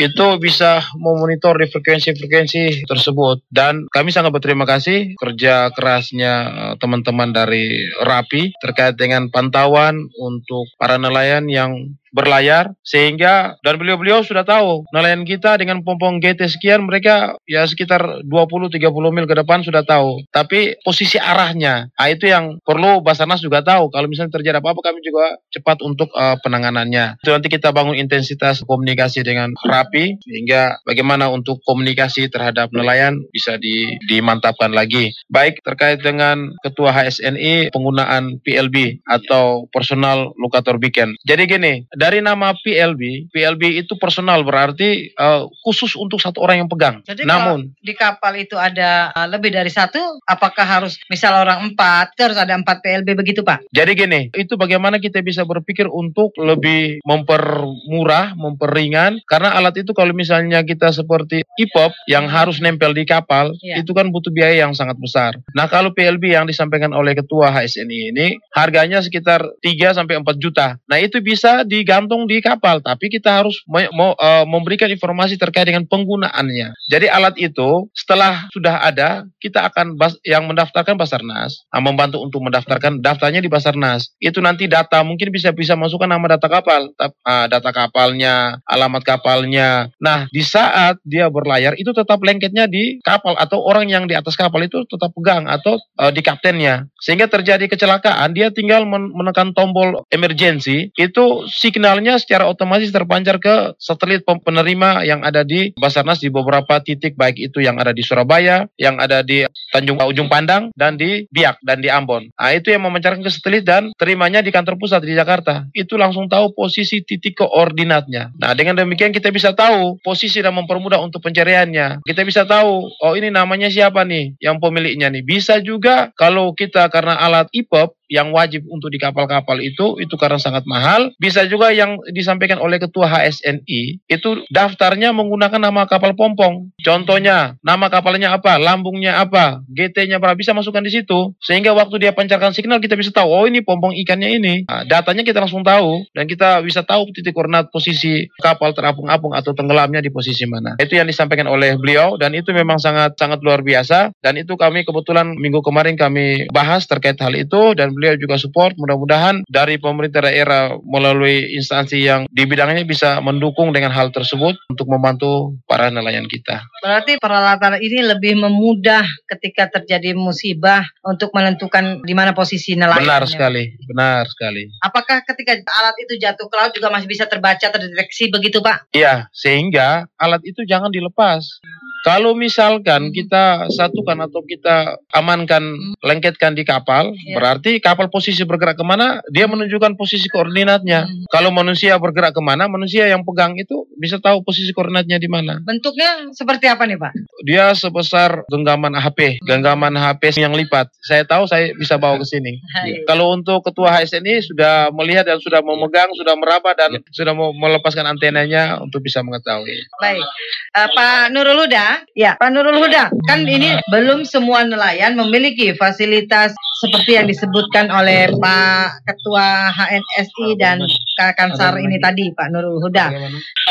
itu 0.00 0.26
bisa 0.40 0.84
memonitor 0.96 1.56
di 1.58 1.68
frekuensi-frekuensi 1.68 2.88
tersebut. 2.88 3.44
Dan 3.52 3.88
kami 3.92 4.12
sangat 4.14 4.32
berterima 4.32 4.64
kasih 4.64 5.16
kerja 5.16 5.72
kerasnya 5.74 6.34
eh, 6.48 6.74
teman-teman 6.80 7.32
dari 7.32 7.84
RAPI 8.00 8.56
terkait 8.60 8.96
dengan 8.96 9.28
pantauan 9.28 10.08
untuk 10.16 10.68
para 10.80 10.96
nelayan 10.96 11.48
yang 11.48 11.96
berlayar 12.12 12.76
sehingga 12.84 13.56
dan 13.64 13.74
beliau-beliau 13.80 14.22
sudah 14.22 14.44
tahu 14.44 14.84
nelayan 14.92 15.24
kita 15.24 15.56
dengan 15.58 15.80
pompong 15.80 16.20
GT 16.20 16.46
sekian 16.46 16.84
mereka 16.84 17.40
ya 17.48 17.64
sekitar 17.64 18.22
20-30 18.28 18.78
mil 19.10 19.26
ke 19.26 19.34
depan 19.34 19.64
sudah 19.64 19.82
tahu. 19.82 20.22
Tapi 20.28 20.76
posisi 20.84 21.16
arahnya 21.16 21.88
nah 21.96 22.08
itu 22.12 22.28
yang 22.28 22.60
perlu 22.62 23.00
Basarnas 23.00 23.40
juga 23.40 23.64
tahu. 23.64 23.88
Kalau 23.88 24.06
misalnya 24.06 24.36
terjadi 24.36 24.60
apa-apa 24.60 24.92
kami 24.92 25.00
juga 25.00 25.40
cepat 25.50 25.80
untuk 25.80 26.12
uh, 26.12 26.36
penanganannya. 26.44 27.18
Itu 27.24 27.32
nanti 27.32 27.48
kita 27.48 27.72
bangun 27.72 27.96
intensitas 27.96 28.62
komunikasi 28.62 29.24
dengan 29.24 29.56
rapi 29.64 30.20
sehingga 30.22 30.78
bagaimana 30.84 31.32
untuk 31.32 31.64
komunikasi 31.64 32.28
terhadap 32.28 32.68
nelayan 32.70 33.16
bisa 33.32 33.56
di, 33.56 33.96
dimantapkan 34.06 34.70
lagi. 34.70 35.16
Baik 35.32 35.64
terkait 35.64 36.04
dengan 36.04 36.52
ketua 36.60 36.92
HSNI 36.92 37.72
penggunaan 37.72 38.42
PLB 38.44 39.00
atau 39.08 39.66
personal 39.72 40.36
locator 40.36 40.76
beacon 40.76 41.14
jadi 41.22 41.46
gini 41.46 41.86
dari 42.02 42.18
nama 42.18 42.50
PLB, 42.50 43.30
PLB 43.30 43.78
itu 43.78 43.94
personal 43.94 44.42
berarti 44.42 45.14
uh, 45.14 45.46
khusus 45.62 45.94
untuk 45.94 46.18
satu 46.18 46.42
orang 46.42 46.66
yang 46.66 46.70
pegang. 46.70 46.98
Jadi 47.06 47.22
Namun 47.22 47.70
di 47.78 47.94
kapal 47.94 48.42
itu 48.42 48.58
ada 48.58 49.14
uh, 49.14 49.30
lebih 49.30 49.54
dari 49.54 49.70
satu, 49.70 50.18
apakah 50.26 50.66
harus 50.66 50.98
misal 51.06 51.38
orang 51.38 51.70
empat, 51.70 52.18
harus 52.18 52.34
ada 52.34 52.58
empat 52.58 52.82
PLB 52.82 53.14
begitu 53.14 53.46
Pak? 53.46 53.70
Jadi 53.70 53.94
gini, 53.94 54.20
itu 54.34 54.58
bagaimana 54.58 54.98
kita 54.98 55.22
bisa 55.22 55.46
berpikir 55.46 55.86
untuk 55.86 56.34
lebih 56.34 56.98
mempermurah, 57.06 58.34
memperingan, 58.34 59.22
karena 59.30 59.54
alat 59.54 59.78
itu 59.78 59.94
kalau 59.94 60.10
misalnya 60.10 60.66
kita 60.66 60.90
seperti 60.90 61.46
IPOP 61.54 62.10
yang 62.10 62.26
hmm. 62.26 62.34
harus 62.34 62.58
nempel 62.58 62.90
di 62.90 63.06
kapal, 63.06 63.54
ya. 63.62 63.78
itu 63.78 63.94
kan 63.94 64.10
butuh 64.10 64.34
biaya 64.34 64.66
yang 64.66 64.74
sangat 64.74 64.98
besar. 64.98 65.38
Nah 65.54 65.70
kalau 65.70 65.94
PLB 65.94 66.34
yang 66.34 66.50
disampaikan 66.50 66.90
oleh 66.90 67.14
Ketua 67.14 67.54
HSNI 67.54 67.98
ini, 68.10 68.26
harganya 68.50 68.98
sekitar 68.98 69.46
3 69.62 69.94
sampai 69.94 70.18
4 70.18 70.26
juta. 70.42 70.80
Nah 70.90 70.98
itu 70.98 71.22
bisa 71.22 71.62
di 71.62 71.84
tergantung 71.92 72.24
di 72.24 72.40
kapal, 72.40 72.80
tapi 72.80 73.12
kita 73.12 73.44
harus 73.44 73.60
me 73.68 73.84
uh, 73.84 74.48
memberikan 74.48 74.88
informasi 74.88 75.36
terkait 75.36 75.68
dengan 75.68 75.84
penggunaannya. 75.84 76.72
Jadi 76.88 77.04
alat 77.04 77.36
itu 77.36 77.92
setelah 77.92 78.48
sudah 78.48 78.80
ada, 78.80 79.28
kita 79.36 79.68
akan 79.68 80.00
yang 80.24 80.48
mendaftarkan 80.48 80.96
Basarnas, 80.96 81.68
uh, 81.68 81.84
membantu 81.84 82.24
untuk 82.24 82.40
mendaftarkan 82.48 83.04
daftarnya 83.04 83.44
di 83.44 83.52
Basarnas. 83.52 84.16
Itu 84.16 84.40
nanti 84.40 84.72
data 84.72 85.04
mungkin 85.04 85.28
bisa 85.28 85.52
bisa 85.52 85.76
masukkan 85.76 86.08
nama 86.08 86.40
data 86.40 86.48
kapal, 86.48 86.96
uh, 86.96 87.44
data 87.52 87.70
kapalnya, 87.76 88.64
alamat 88.64 89.04
kapalnya. 89.04 89.92
Nah, 90.00 90.32
di 90.32 90.40
saat 90.40 90.96
dia 91.04 91.28
berlayar 91.28 91.76
itu 91.76 91.92
tetap 91.92 92.24
lengketnya 92.24 92.72
di 92.72 93.04
kapal 93.04 93.36
atau 93.36 93.60
orang 93.68 93.92
yang 93.92 94.08
di 94.08 94.16
atas 94.16 94.32
kapal 94.32 94.64
itu 94.64 94.80
tetap 94.88 95.12
pegang 95.12 95.44
atau 95.44 95.76
uh, 96.00 96.08
di 96.08 96.24
kaptennya. 96.24 96.88
Sehingga 97.04 97.28
terjadi 97.28 97.68
kecelakaan, 97.68 98.32
dia 98.32 98.48
tinggal 98.48 98.88
men 98.88 99.12
menekan 99.12 99.52
tombol 99.52 100.08
emergency 100.08 100.88
itu 100.96 101.44
signifikan 101.52 101.81
signalnya 101.82 102.14
secara 102.14 102.46
otomatis 102.46 102.94
terpancar 102.94 103.42
ke 103.42 103.74
satelit 103.74 104.22
penerima 104.22 105.02
yang 105.02 105.26
ada 105.26 105.42
di 105.42 105.74
Basarnas 105.74 106.22
di 106.22 106.30
beberapa 106.30 106.78
titik 106.78 107.18
baik 107.18 107.42
itu 107.50 107.58
yang 107.58 107.82
ada 107.82 107.90
di 107.90 108.06
Surabaya, 108.06 108.70
yang 108.78 109.02
ada 109.02 109.26
di 109.26 109.42
Tanjung 109.74 109.98
Ujung 109.98 110.30
Pandang 110.30 110.70
dan 110.78 110.94
di 110.94 111.26
Biak 111.26 111.58
dan 111.66 111.82
di 111.82 111.90
Ambon. 111.90 112.30
Nah, 112.38 112.54
itu 112.54 112.70
yang 112.70 112.86
memancarkan 112.86 113.18
ke 113.18 113.34
satelit 113.34 113.66
dan 113.66 113.90
terimanya 113.98 114.46
di 114.46 114.54
kantor 114.54 114.78
pusat 114.78 115.02
di 115.02 115.18
Jakarta. 115.18 115.66
Itu 115.74 115.98
langsung 115.98 116.30
tahu 116.30 116.54
posisi 116.54 117.02
titik 117.02 117.42
koordinatnya. 117.42 118.30
Nah, 118.38 118.54
dengan 118.54 118.78
demikian 118.78 119.10
kita 119.10 119.34
bisa 119.34 119.50
tahu 119.50 119.98
posisi 120.06 120.38
dan 120.38 120.54
mempermudah 120.54 121.02
untuk 121.02 121.18
pencariannya. 121.18 122.06
Kita 122.06 122.22
bisa 122.22 122.46
tahu, 122.46 122.94
oh 122.94 123.12
ini 123.18 123.34
namanya 123.34 123.66
siapa 123.66 124.06
nih 124.06 124.38
yang 124.38 124.62
pemiliknya 124.62 125.10
nih. 125.10 125.26
Bisa 125.26 125.58
juga 125.58 126.14
kalau 126.14 126.54
kita 126.54 126.86
karena 126.94 127.18
alat 127.18 127.50
IPEP 127.50 127.90
yang 128.12 128.28
wajib 128.36 128.68
untuk 128.68 128.92
di 128.92 129.00
kapal-kapal 129.00 129.56
itu 129.64 129.96
itu 129.96 130.12
karena 130.20 130.36
sangat 130.36 130.68
mahal. 130.68 131.16
Bisa 131.16 131.48
juga 131.48 131.72
yang 131.72 131.96
disampaikan 132.12 132.60
oleh 132.60 132.76
ketua 132.76 133.08
HSNI 133.08 134.04
itu 134.04 134.30
daftarnya 134.52 135.16
menggunakan 135.16 135.56
nama 135.56 135.88
kapal 135.88 136.12
pompong. 136.12 136.76
Contohnya, 136.84 137.56
nama 137.64 137.88
kapalnya 137.88 138.36
apa, 138.36 138.60
lambungnya 138.60 139.24
apa, 139.24 139.64
GT-nya 139.72 140.20
berapa 140.20 140.36
bisa 140.36 140.52
masukkan 140.52 140.84
di 140.84 140.92
situ. 140.92 141.32
Sehingga 141.40 141.72
waktu 141.72 141.96
dia 142.04 142.12
pancarkan 142.12 142.52
signal 142.52 142.84
kita 142.84 143.00
bisa 143.00 143.08
tahu, 143.16 143.32
oh 143.32 143.48
ini 143.48 143.64
pompong 143.64 143.96
ikannya 144.04 144.36
ini. 144.36 144.54
Nah, 144.68 144.84
datanya 144.84 145.24
kita 145.24 145.40
langsung 145.40 145.64
tahu 145.64 146.04
dan 146.12 146.28
kita 146.28 146.60
bisa 146.60 146.84
tahu 146.84 147.08
titik 147.16 147.32
koordinat 147.32 147.72
posisi 147.72 148.28
kapal 148.44 148.76
terapung-apung 148.76 149.32
atau 149.32 149.56
tenggelamnya 149.56 150.04
di 150.04 150.12
posisi 150.12 150.44
mana. 150.44 150.76
Itu 150.76 151.00
yang 151.00 151.08
disampaikan 151.08 151.48
oleh 151.48 151.80
beliau 151.80 152.20
dan 152.20 152.36
itu 152.36 152.52
memang 152.52 152.76
sangat 152.76 153.16
sangat 153.16 153.40
luar 153.40 153.64
biasa 153.64 154.12
dan 154.20 154.34
itu 154.36 154.58
kami 154.58 154.84
kebetulan 154.84 155.32
minggu 155.38 155.62
kemarin 155.62 155.94
kami 155.94 156.50
bahas 156.50 156.84
terkait 156.84 157.16
hal 157.22 157.32
itu 157.38 157.72
dan 157.78 157.94
juga 158.18 158.34
support. 158.40 158.74
Mudah-mudahan 158.74 159.46
dari 159.46 159.78
pemerintah 159.78 160.26
daerah 160.26 160.74
melalui 160.82 161.54
instansi 161.54 162.02
yang 162.02 162.26
di 162.26 162.42
bidangnya 162.42 162.82
bisa 162.82 163.22
mendukung 163.22 163.70
dengan 163.70 163.94
hal 163.94 164.10
tersebut 164.10 164.58
untuk 164.66 164.86
membantu 164.90 165.54
para 165.70 165.88
nelayan 165.88 166.26
kita. 166.26 166.66
Berarti 166.82 167.22
peralatan 167.22 167.78
ini 167.78 168.02
lebih 168.02 168.42
memudah 168.42 169.06
ketika 169.30 169.78
terjadi 169.78 170.18
musibah 170.18 170.82
untuk 171.06 171.30
menentukan 171.30 172.02
di 172.02 172.14
mana 172.16 172.34
posisi 172.34 172.74
nelayan. 172.74 173.06
Benar 173.06 173.24
sekali, 173.30 173.78
benar 173.86 174.26
sekali. 174.26 174.66
Apakah 174.82 175.22
ketika 175.22 175.54
alat 175.54 175.96
itu 176.02 176.18
jatuh 176.18 176.46
ke 176.50 176.56
laut 176.58 176.72
juga 176.74 176.88
masih 176.90 177.06
bisa 177.06 177.30
terbaca, 177.30 177.70
terdeteksi 177.70 178.32
begitu 178.32 178.58
Pak? 178.58 178.90
Iya, 178.96 179.30
sehingga 179.30 180.10
alat 180.18 180.42
itu 180.42 180.66
jangan 180.66 180.90
dilepas. 180.90 181.62
Kalau 182.02 182.34
misalkan 182.34 183.14
kita 183.14 183.70
satukan 183.70 184.26
atau 184.26 184.42
kita 184.42 184.98
amankan, 185.14 185.62
lengketkan 186.02 186.52
di 186.52 186.66
kapal, 186.66 187.14
Ya. 187.14 187.38
berarti 187.38 187.78
kapal 187.78 188.10
posisi 188.10 188.42
bergerak 188.42 188.74
ke 188.74 188.82
mana, 188.82 189.22
dia 189.30 189.46
menunjukkan 189.46 189.94
posisi 189.94 190.26
koordinatnya. 190.26 191.06
Hmm. 191.06 191.24
Kalau 191.30 191.54
manusia 191.54 191.94
bergerak 191.96 192.34
ke 192.34 192.42
mana, 192.42 192.66
manusia 192.66 193.06
yang 193.06 193.22
pegang 193.22 193.54
itu 193.54 193.86
bisa 193.96 194.18
tahu 194.18 194.42
posisi 194.42 194.74
koordinatnya 194.74 195.16
di 195.16 195.30
mana. 195.30 195.62
Bentuknya 195.62 196.26
seperti 196.34 196.66
apa 196.66 196.90
nih 196.90 196.98
Pak? 196.98 197.12
Dia 197.46 197.70
sebesar 197.72 198.42
genggaman 198.50 198.98
HP, 198.98 199.38
genggaman 199.46 199.94
HP 199.94 200.34
yang 200.36 200.52
lipat. 200.52 200.90
Saya 201.00 201.22
tahu 201.22 201.46
saya 201.46 201.70
bisa 201.72 202.02
bawa 202.02 202.18
ke 202.18 202.26
sini. 202.26 202.58
Hai. 202.74 203.02
Kalau 203.08 203.30
untuk 203.30 203.62
ketua 203.62 203.94
HSNI 203.94 204.42
sudah 204.42 204.90
melihat 204.90 205.22
dan 205.22 205.38
sudah 205.38 205.62
memegang, 205.62 206.10
sudah 206.18 206.34
meraba 206.34 206.74
dan 206.74 206.98
sudah 207.14 207.30
mau 207.30 207.54
melepaskan 207.54 208.10
antenanya 208.10 208.82
untuk 208.82 209.00
bisa 209.00 209.22
mengetahui. 209.22 209.86
Baik, 210.02 210.26
Eh, 210.72 210.88
Pak 210.88 211.30
Nurul 211.30 211.68
Ya 212.16 212.36
Pak 212.36 212.52
Nurul 212.52 212.78
Huda, 212.80 213.08
kan 213.28 213.44
ini 213.44 213.76
belum 213.92 214.24
semua 214.28 214.64
nelayan 214.64 215.16
memiliki 215.16 215.72
fasilitas 215.76 216.52
seperti 216.84 217.16
yang 217.16 217.26
disebutkan 217.30 217.88
oleh 217.88 218.28
Pak 218.42 219.06
Ketua 219.06 219.70
HNSI 219.72 220.58
dan 220.58 220.82
Kansar 221.30 221.78
ini 221.78 222.02
tadi, 222.02 222.26
Pak 222.34 222.50
Nurul 222.50 222.82
Huda. 222.82 223.06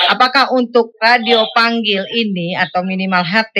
Apakah 0.07 0.51
untuk 0.51 0.95
radio 0.97 1.43
panggil 1.51 2.03
ini 2.09 2.55
atau 2.55 2.83
minimal 2.83 3.23
HT 3.23 3.57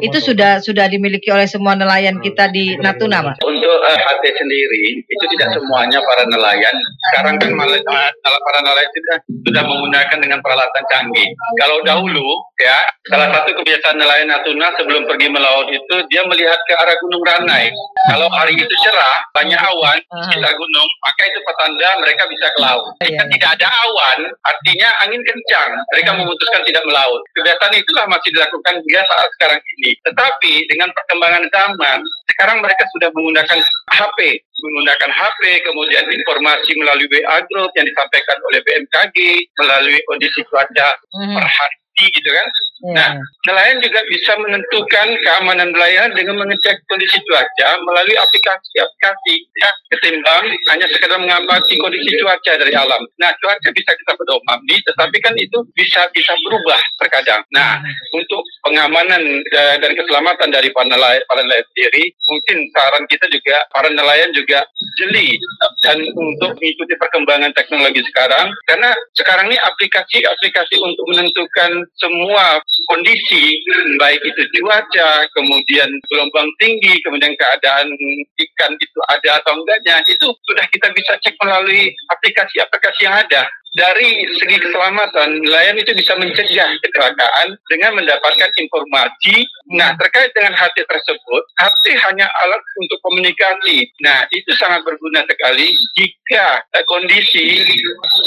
itu 0.00 0.18
sudah 0.18 0.58
sudah 0.58 0.86
dimiliki 0.86 1.30
oleh 1.30 1.46
semua 1.46 1.74
nelayan 1.74 2.18
kita 2.18 2.50
di 2.50 2.74
Natuna, 2.78 3.22
Pak? 3.22 3.42
Untuk 3.42 3.76
eh, 3.82 3.98
HT 3.98 4.24
sendiri 4.26 4.84
itu 5.06 5.24
tidak 5.36 5.54
semuanya 5.54 5.98
para 6.02 6.26
nelayan. 6.26 6.74
Sekarang 7.10 7.34
kan 7.38 7.50
malah 7.54 7.78
malah 8.22 8.40
para 8.42 8.60
nelayan 8.62 8.90
sudah 8.90 9.16
sudah 9.46 9.62
menggunakan 9.62 10.18
dengan 10.18 10.38
peralatan 10.42 10.82
canggih. 10.90 11.28
Kalau 11.58 11.78
dahulu 11.82 12.26
ya 12.58 12.78
salah 13.06 13.30
satu 13.30 13.54
kebiasaan 13.54 13.98
nelayan 13.98 14.26
Natuna 14.26 14.74
sebelum 14.74 15.06
pergi 15.06 15.28
melaut 15.30 15.66
itu 15.70 15.94
dia 16.10 16.22
melihat 16.26 16.58
ke 16.66 16.74
arah 16.74 16.96
Gunung 16.98 17.22
Ranai. 17.22 17.70
Kalau 18.10 18.26
hari 18.30 18.54
itu 18.58 18.74
cerah 18.82 19.18
banyak 19.34 19.58
awan 19.58 19.98
di 19.98 20.20
sekitar 20.30 20.54
gunung 20.54 20.88
maka 21.02 21.22
itu 21.26 21.38
petanda 21.44 21.90
mereka 22.02 22.22
bisa 22.30 22.46
ke 22.50 22.60
laut. 22.62 22.84
Jika 23.02 23.24
Iya. 23.27 23.27
Tidak 23.32 23.50
ada 23.60 23.68
awan 23.68 24.18
artinya 24.44 24.88
angin 25.04 25.22
kencang 25.22 25.70
mereka 25.92 26.10
memutuskan 26.16 26.62
tidak 26.64 26.84
melaut. 26.84 27.22
Kebiasaan 27.36 27.74
itulah 27.76 28.04
masih 28.08 28.30
dilakukan 28.34 28.74
hingga 28.80 29.02
saat 29.06 29.28
sekarang 29.38 29.60
ini. 29.78 29.90
Tetapi 30.04 30.52
dengan 30.68 30.88
perkembangan 30.94 31.44
zaman 31.48 31.98
sekarang 32.34 32.58
mereka 32.62 32.84
sudah 32.94 33.08
menggunakan 33.12 33.58
HP, 33.94 34.18
menggunakan 34.62 35.10
HP, 35.10 35.42
kemudian 35.66 36.04
informasi 36.06 36.70
melalui 36.78 37.08
WA 37.10 37.38
group 37.50 37.70
yang 37.74 37.86
disampaikan 37.86 38.38
oleh 38.46 38.60
BMKG, 38.62 39.16
melalui 39.58 39.98
kondisi 40.06 40.40
cuaca 40.46 40.88
Hmm, 41.08 41.34
per 41.34 41.46
hari 41.46 42.06
gitu 42.14 42.30
kan. 42.30 42.46
Nah, 42.78 43.18
nelayan 43.42 43.82
juga 43.82 43.98
bisa 44.06 44.38
menentukan 44.38 45.08
keamanan 45.26 45.74
nelayan 45.74 46.14
dengan 46.14 46.38
mengecek 46.38 46.78
kondisi 46.86 47.18
cuaca 47.26 47.74
melalui 47.82 48.14
aplikasi-aplikasi 48.14 49.34
ya, 49.58 49.70
ketimbang 49.96 50.46
hanya 50.70 50.86
sekedar 50.86 51.18
mengamati 51.18 51.74
kondisi 51.74 52.22
cuaca 52.22 52.52
dari 52.54 52.70
alam. 52.78 53.02
Nah, 53.18 53.34
cuaca 53.42 53.68
bisa 53.74 53.90
kita 53.98 54.12
pedomani, 54.14 54.76
tetapi 54.86 55.16
kan 55.18 55.34
itu 55.34 55.58
bisa 55.74 56.06
bisa 56.14 56.30
berubah 56.46 56.78
terkadang. 57.02 57.42
Nah, 57.50 57.82
untuk 58.14 58.46
pengamanan 58.62 59.22
eh, 59.42 59.76
dan 59.82 59.92
keselamatan 59.98 60.48
dari 60.54 60.70
para 60.70 60.86
nelayan, 60.86 61.22
para 61.26 61.42
nelayan 61.42 61.66
sendiri, 61.74 62.04
mungkin 62.30 62.56
saran 62.70 63.04
kita 63.10 63.26
juga 63.26 63.56
para 63.74 63.90
nelayan 63.90 64.30
juga 64.30 64.62
jeli 65.02 65.34
dan 65.82 65.98
untuk 66.14 66.54
mengikuti 66.58 66.94
perkembangan 66.94 67.50
teknologi 67.58 68.02
sekarang, 68.06 68.54
karena 68.70 68.94
sekarang 69.18 69.50
ini 69.50 69.58
aplikasi-aplikasi 69.58 70.78
untuk 70.78 71.04
menentukan 71.10 71.70
semua 71.98 72.62
kondisi, 72.88 73.60
baik 73.96 74.20
itu 74.20 74.42
cuaca, 74.60 75.24
kemudian 75.32 75.88
gelombang 76.08 76.48
tinggi, 76.60 77.00
kemudian 77.04 77.32
keadaan 77.36 77.88
ikan 78.36 78.72
itu 78.76 79.00
ada 79.08 79.40
atau 79.40 79.56
enggaknya, 79.56 80.04
itu 80.08 80.26
sudah 80.28 80.66
kita 80.72 80.88
bisa 80.92 81.16
cek 81.20 81.34
melalui 81.40 81.92
aplikasi-aplikasi 82.12 83.00
yang 83.08 83.16
ada 83.16 83.48
dari 83.76 84.26
segi 84.40 84.56
keselamatan, 84.58 85.44
nelayan 85.44 85.76
itu 85.76 85.92
bisa 85.92 86.16
mencegah 86.16 86.66
kecelakaan 86.82 87.54
dengan 87.70 88.00
mendapatkan 88.00 88.50
informasi. 88.56 89.46
Nah, 89.76 89.92
terkait 90.00 90.32
dengan 90.32 90.56
HT 90.56 90.82
tersebut, 90.82 91.42
HT 91.60 91.84
hanya 92.08 92.26
alat 92.26 92.62
untuk 92.80 92.98
komunikasi. 93.04 93.86
Nah, 94.00 94.24
itu 94.32 94.50
sangat 94.56 94.82
berguna 94.82 95.22
sekali 95.28 95.78
jika 95.94 96.64
eh, 96.74 96.84
kondisi 96.88 97.62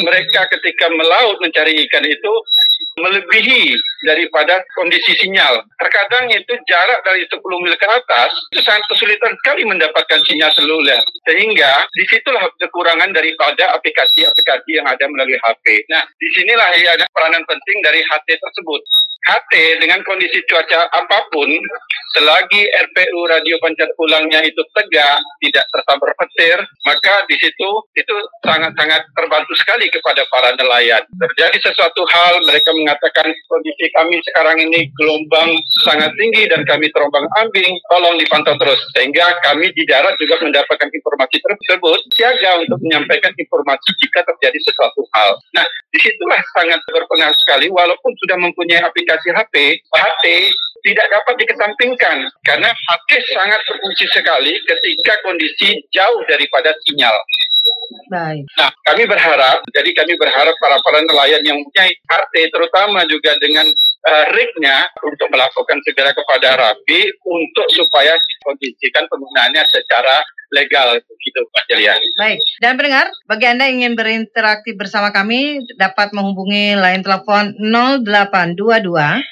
mereka 0.06 0.46
ketika 0.56 0.88
melaut 0.94 1.42
mencari 1.42 1.74
ikan 1.90 2.06
itu 2.06 2.34
melebihi 3.02 3.76
daripada 4.06 4.62
kondisi 4.78 5.14
sinyal. 5.18 5.62
Terkadang 5.78 6.30
itu 6.30 6.54
jarak 6.70 7.02
dari 7.06 7.26
10 7.26 7.38
mil 7.42 7.76
ke 7.78 7.88
atas 7.90 8.32
itu 8.54 8.62
sangat 8.62 8.86
kesulitan 8.90 9.34
sekali 9.42 9.66
mendapatkan 9.66 10.22
sinyal 10.26 10.52
seluler. 10.54 11.02
Sehingga 11.26 11.86
di 11.94 12.04
situlah 12.10 12.46
kekurangan 12.58 13.12
daripada 13.14 13.74
aplikasi-aplikasi 13.78 14.70
yang 14.78 14.88
ada 14.88 15.06
melalui 15.10 15.38
HP. 15.42 15.86
Nah, 15.90 16.06
di 16.18 16.28
sinilah 16.34 16.70
yang 16.78 16.94
ada 16.98 17.06
peranan 17.12 17.44
penting 17.46 17.78
dari 17.82 18.02
HT 18.06 18.30
tersebut. 18.38 18.82
HT 19.22 19.54
dengan 19.78 20.02
kondisi 20.02 20.42
cuaca 20.50 20.90
apa 20.90 21.30
pun, 21.30 21.50
selagi 22.18 22.62
RPU 22.90 23.20
radio 23.30 23.56
pancar 23.62 23.88
ulangnya 24.02 24.42
itu 24.44 24.60
tegak, 24.74 25.22
tidak 25.40 25.66
tersambar 25.72 26.12
petir, 26.18 26.58
maka 26.84 27.24
di 27.30 27.38
situ 27.38 27.70
itu 27.96 28.16
sangat-sangat 28.44 29.06
terbantu 29.14 29.54
sekali 29.56 29.88
kepada 29.94 30.26
para 30.28 30.58
nelayan. 30.58 31.06
Terjadi 31.16 31.58
sesuatu 31.72 32.04
hal, 32.10 32.42
mereka 32.44 32.74
mengatakan 32.74 33.30
kondisi 33.48 33.86
kami 33.94 34.20
sekarang 34.26 34.58
ini 34.60 34.90
gelombang 34.98 35.54
sangat 35.86 36.12
tinggi 36.18 36.50
dan 36.50 36.66
kami 36.66 36.90
terombang 36.90 37.24
ambing, 37.40 37.72
tolong 37.94 38.18
dipantau 38.20 38.58
terus. 38.60 38.82
Sehingga 38.98 39.38
kami 39.46 39.70
di 39.78 39.86
darat 39.86 40.18
juga 40.20 40.42
mendapatkan 40.42 40.90
informasi 40.90 41.38
tersebut, 41.40 42.00
siaga 42.18 42.60
untuk 42.60 42.82
menyampaikan 42.84 43.32
informasi 43.38 43.90
jika 44.02 44.26
terjadi 44.26 44.60
sesuatu 44.66 45.06
hal. 45.16 45.38
Nah, 45.56 45.66
di 45.94 46.00
situlah 46.02 46.42
sangat 46.58 46.80
berpengaruh 46.90 47.38
sekali, 47.40 47.68
walaupun 47.72 48.12
sudah 48.20 48.38
mempunyai 48.40 48.84
aplikasi 48.84 49.11
HP, 49.20 49.56
HT 49.92 50.26
tidak 50.82 51.08
dapat 51.14 51.36
dikesampingkan 51.38 52.18
karena 52.42 52.70
HP 52.74 53.10
sangat 53.34 53.62
berfungsi 53.70 54.06
sekali 54.10 54.54
ketika 54.66 55.14
kondisi 55.22 55.78
jauh 55.94 56.22
daripada 56.26 56.74
sinyal. 56.86 57.14
Baik. 58.10 58.44
Nah, 58.58 58.74
kami 58.90 59.06
berharap, 59.06 59.62
jadi 59.70 59.92
kami 59.94 60.18
berharap 60.18 60.56
para 60.58 60.82
para 60.82 61.00
nelayan 61.06 61.44
yang 61.46 61.62
mempunyai 61.62 61.94
HT, 62.10 62.50
terutama 62.50 63.06
juga 63.06 63.38
dengan 63.38 63.70
uh, 64.10 64.26
rig-nya 64.34 64.90
untuk 65.06 65.30
melakukan 65.30 65.78
segera 65.86 66.12
kepada 66.12 66.58
Rapi 66.58 67.02
untuk 67.22 67.68
supaya 67.70 68.18
dikondisikan 68.18 69.06
penggunaannya 69.06 69.64
secara 69.70 70.26
legal 70.52 71.00
gitu 71.00 71.40
Pak 71.54 71.64
Celia. 71.68 71.96
Baik, 72.18 72.40
dan 72.60 72.76
pendengar, 72.76 73.08
bagi 73.26 73.46
Anda 73.48 73.70
yang 73.72 73.84
ingin 73.84 73.96
berinteraksi 73.96 74.76
bersama 74.76 75.10
kami 75.10 75.64
dapat 75.80 76.12
menghubungi 76.12 76.76
line 76.76 77.02
telepon 77.02 77.56
0822 77.58 78.60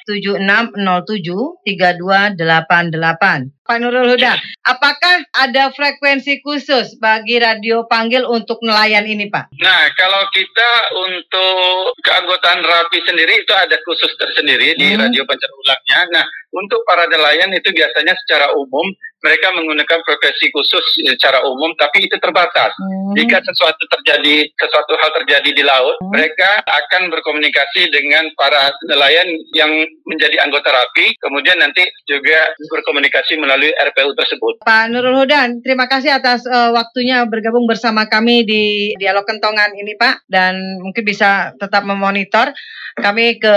7607 0.07 1.59
3288. 1.65 3.51
Pak 3.69 3.77
Nurul 3.77 4.17
Huda, 4.17 4.33
apakah 4.65 5.21
ada 5.37 5.69
frekuensi 5.69 6.41
khusus 6.41 6.97
bagi 6.97 7.37
radio 7.37 7.85
panggil 7.85 8.25
untuk 8.25 8.57
nelayan 8.65 9.05
ini, 9.05 9.29
Pak? 9.29 9.53
Nah, 9.61 9.93
kalau 9.93 10.25
kita 10.33 10.71
untuk 10.97 11.93
keanggotaan 12.01 12.65
rapi 12.65 12.97
sendiri 13.05 13.45
itu 13.45 13.53
ada 13.53 13.77
khusus 13.85 14.09
tersendiri 14.17 14.73
di 14.73 14.97
Hmm. 14.97 15.05
radio 15.05 15.21
pancar 15.21 15.53
ulangnya. 15.53 16.01
Nah, 16.17 16.25
untuk 16.49 16.81
para 16.81 17.05
nelayan 17.05 17.53
itu 17.53 17.69
biasanya 17.69 18.17
secara 18.25 18.49
umum 18.57 18.89
mereka 19.19 19.51
menggunakan 19.51 19.99
frekuensi 20.03 20.45
khusus 20.51 20.85
secara 21.03 21.43
umum, 21.43 21.75
tapi 21.75 22.07
itu 22.07 22.15
terbatas. 22.19 22.71
Hmm. 22.75 23.15
Jika 23.19 23.43
sesuatu 23.43 23.83
terjadi, 23.99 24.47
sesuatu 24.55 24.93
hal 24.95 25.11
terjadi 25.23 25.49
di 25.51 25.63
laut, 25.63 25.99
mereka 26.11 26.63
akan 26.63 27.11
berkomunikasi 27.11 27.91
dengan 27.91 28.31
para 28.39 28.71
nelayan 28.87 29.27
yang 29.55 29.71
menjadi 30.07 30.39
anggota 30.43 30.71
RAPI, 30.71 31.19
kemudian 31.19 31.59
nanti 31.59 31.83
juga 32.07 32.51
berkomunikasi 32.71 33.35
melalui 33.35 33.71
RPU 33.75 34.15
tersebut. 34.15 34.63
Pak 34.63 34.83
Nurul 34.91 35.23
Hudan, 35.23 35.59
terima 35.61 35.91
kasih 35.91 36.15
atas 36.15 36.47
eh, 36.47 36.71
waktunya 36.71 37.27
bergabung 37.27 37.67
bersama 37.67 38.07
kami 38.07 38.47
di 38.47 38.93
Dialog 38.95 39.27
Kentongan 39.27 39.75
ini, 39.75 39.99
Pak. 39.99 40.25
Dan 40.29 40.79
mungkin 40.79 41.03
bisa 41.03 41.51
tetap 41.59 41.83
memonitor 41.83 42.51
kami 42.99 43.39
ke 43.39 43.55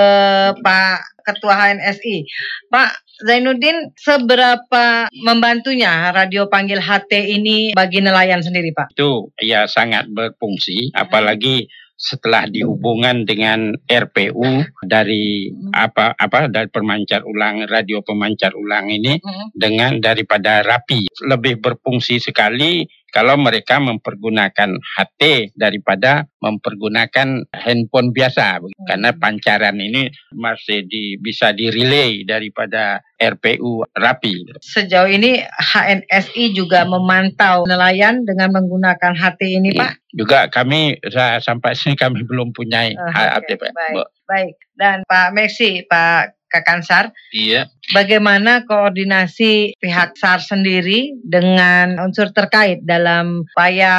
Pak 0.62 1.11
Ketua 1.24 1.54
HNSI. 1.54 2.26
Pak 2.70 2.90
Zainuddin, 3.22 3.94
seberapa 3.94 5.06
membantunya 5.22 6.10
radio 6.10 6.50
panggil 6.50 6.82
HT 6.82 7.12
ini 7.12 7.70
bagi 7.72 8.02
nelayan 8.02 8.42
sendiri, 8.42 8.74
Pak? 8.74 8.98
Itu 8.98 9.30
ya 9.38 9.70
sangat 9.70 10.10
berfungsi, 10.10 10.90
apalagi 10.98 11.70
setelah 12.02 12.50
dihubungan 12.50 13.22
dengan 13.22 13.78
RPU 13.86 14.66
dari 14.82 15.54
apa 15.70 16.18
apa 16.18 16.50
dari 16.50 16.66
pemancar 16.66 17.22
ulang 17.22 17.70
radio 17.70 18.02
pemancar 18.02 18.50
ulang 18.58 18.90
ini 18.90 19.22
dengan 19.54 20.02
daripada 20.02 20.66
rapi. 20.66 21.06
Lebih 21.22 21.62
berfungsi 21.62 22.18
sekali 22.18 22.82
kalau 23.12 23.36
mereka 23.36 23.76
mempergunakan 23.76 24.72
HT 24.80 25.52
daripada 25.52 26.24
mempergunakan 26.40 27.44
handphone 27.52 28.10
biasa. 28.10 28.64
Karena 28.88 29.12
pancaran 29.12 29.76
ini 29.76 30.08
masih 30.32 30.88
di, 30.88 31.20
bisa 31.20 31.52
direlay 31.52 32.24
daripada 32.24 33.04
RPU 33.22 33.86
rapi. 33.94 34.50
Sejauh 34.58 35.06
ini 35.06 35.38
HNSI 35.38 36.50
juga 36.50 36.82
memantau 36.82 37.62
nelayan 37.62 38.26
dengan 38.26 38.50
menggunakan 38.50 39.14
HT 39.14 39.40
ini, 39.46 39.70
Pak? 39.70 40.02
Juga 40.10 40.50
kami 40.50 40.98
sa- 41.08 41.38
sampai 41.38 41.72
sini 41.72 41.94
kami 41.94 42.26
belum 42.26 42.50
punya 42.50 42.90
Oh, 42.92 43.08
HT 43.08 43.54
oke, 43.54 43.54
Pak. 43.62 43.70
baik, 43.72 43.94
baik. 44.26 44.54
Dan 44.74 44.96
Pak 45.06 45.30
Meksi, 45.30 45.86
Pak 45.86 46.41
Kakansar, 46.52 47.16
Iya. 47.32 47.72
bagaimana 47.96 48.68
koordinasi 48.68 49.80
pihak 49.80 50.20
SAR 50.20 50.44
sendiri 50.44 51.16
dengan 51.24 51.96
unsur 51.96 52.28
terkait 52.36 52.84
dalam 52.84 53.48
upaya 53.56 53.94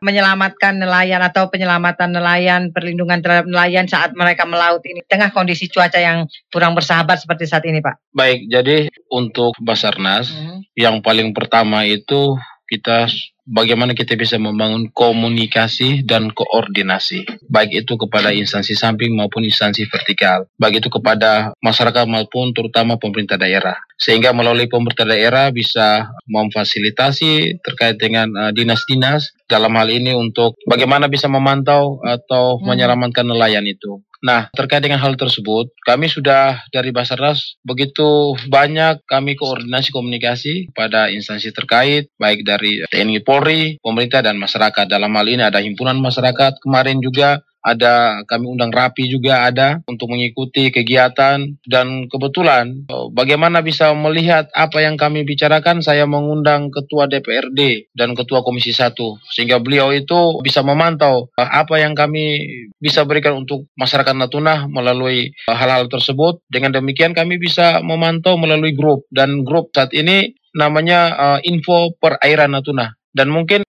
menyelamatkan 0.00 0.80
nelayan 0.80 1.20
atau 1.20 1.52
penyelamatan 1.52 2.16
nelayan, 2.16 2.72
perlindungan 2.72 3.20
terhadap 3.20 3.44
nelayan 3.44 3.84
saat 3.84 4.16
mereka 4.16 4.48
melaut 4.48 4.80
ini 4.88 5.04
tengah 5.04 5.28
kondisi 5.36 5.68
cuaca 5.68 6.00
yang 6.00 6.24
kurang 6.48 6.72
bersahabat 6.72 7.20
seperti 7.20 7.44
saat 7.44 7.68
ini, 7.68 7.84
Pak? 7.84 8.16
Baik, 8.16 8.48
jadi 8.48 8.88
untuk 9.12 9.52
Basarnas 9.60 10.32
Hmm. 10.32 10.64
yang 10.72 11.04
paling 11.04 11.36
pertama 11.36 11.84
itu 11.84 12.40
kita 12.68 13.08
bagaimana 13.48 13.96
kita 13.96 14.12
bisa 14.12 14.36
membangun 14.36 14.92
komunikasi 14.92 16.04
dan 16.04 16.28
koordinasi 16.28 17.24
baik 17.48 17.72
itu 17.72 17.96
kepada 17.96 18.28
instansi 18.36 18.76
samping 18.76 19.16
maupun 19.16 19.48
instansi 19.48 19.88
vertikal 19.88 20.44
baik 20.60 20.84
itu 20.84 20.92
kepada 20.92 21.56
masyarakat 21.64 22.04
maupun 22.04 22.52
terutama 22.52 23.00
pemerintah 23.00 23.40
daerah 23.40 23.80
sehingga 23.96 24.36
melalui 24.36 24.68
pemerintah 24.68 25.08
daerah 25.08 25.48
bisa 25.48 26.12
memfasilitasi 26.28 27.64
terkait 27.64 27.96
dengan 27.96 28.28
uh, 28.36 28.52
dinas-dinas 28.52 29.32
dalam 29.48 29.72
hal 29.74 29.88
ini 29.88 30.12
untuk 30.12 30.60
bagaimana 30.68 31.08
bisa 31.08 31.26
memantau 31.26 32.04
atau 32.04 32.60
Hmm. 32.60 32.74
menyelamatkan 32.74 33.24
nelayan 33.24 33.64
itu 33.64 34.00
Nah, 34.18 34.50
terkait 34.50 34.82
dengan 34.82 34.98
hal 34.98 35.14
tersebut, 35.14 35.70
kami 35.86 36.10
sudah 36.10 36.66
dari 36.74 36.90
Basarnas 36.90 37.54
begitu 37.62 38.34
banyak 38.50 38.98
kami 39.06 39.38
koordinasi 39.38 39.94
komunikasi 39.94 40.74
pada 40.74 41.06
instansi 41.06 41.54
terkait, 41.54 42.10
baik 42.18 42.42
dari 42.42 42.82
TNI 42.90 43.22
Polri, 43.22 43.78
pemerintah, 43.78 44.18
dan 44.18 44.34
masyarakat. 44.34 44.90
Dalam 44.90 45.14
hal 45.14 45.26
ini 45.30 45.42
ada 45.46 45.62
himpunan 45.62 46.02
masyarakat, 46.02 46.58
kemarin 46.58 46.98
juga 46.98 47.46
ada 47.62 48.22
kami 48.24 48.46
undang 48.46 48.70
rapi 48.70 49.10
juga 49.10 49.46
ada 49.46 49.82
untuk 49.90 50.12
mengikuti 50.14 50.70
kegiatan. 50.70 51.58
Dan 51.66 52.06
kebetulan 52.06 52.86
eh, 52.88 53.06
bagaimana 53.12 53.60
bisa 53.60 53.92
melihat 53.92 54.48
apa 54.54 54.82
yang 54.82 54.94
kami 54.94 55.26
bicarakan 55.26 55.82
saya 55.82 56.06
mengundang 56.06 56.70
ketua 56.70 57.10
DPRD 57.10 57.92
dan 57.92 58.14
ketua 58.14 58.40
Komisi 58.46 58.70
1 58.70 58.94
sehingga 59.34 59.58
beliau 59.58 59.90
itu 59.90 60.40
bisa 60.40 60.62
memantau 60.62 61.28
eh, 61.34 61.48
apa 61.48 61.82
yang 61.82 61.92
kami 61.92 62.46
bisa 62.78 63.02
berikan 63.04 63.34
untuk 63.42 63.66
masyarakat 63.74 64.14
Natuna 64.14 64.70
melalui 64.70 65.30
eh, 65.32 65.56
hal-hal 65.56 65.90
tersebut. 65.90 66.40
Dengan 66.48 66.78
demikian 66.78 67.12
kami 67.12 67.36
bisa 67.36 67.82
memantau 67.82 68.38
melalui 68.38 68.72
grup. 68.72 69.04
Dan 69.10 69.42
grup 69.42 69.74
saat 69.74 69.92
ini 69.92 70.34
namanya 70.56 71.38
info 71.44 71.94
perairan 72.00 72.56
Natuna. 72.56 72.98
Dan 73.12 73.34
mungkin 73.34 73.66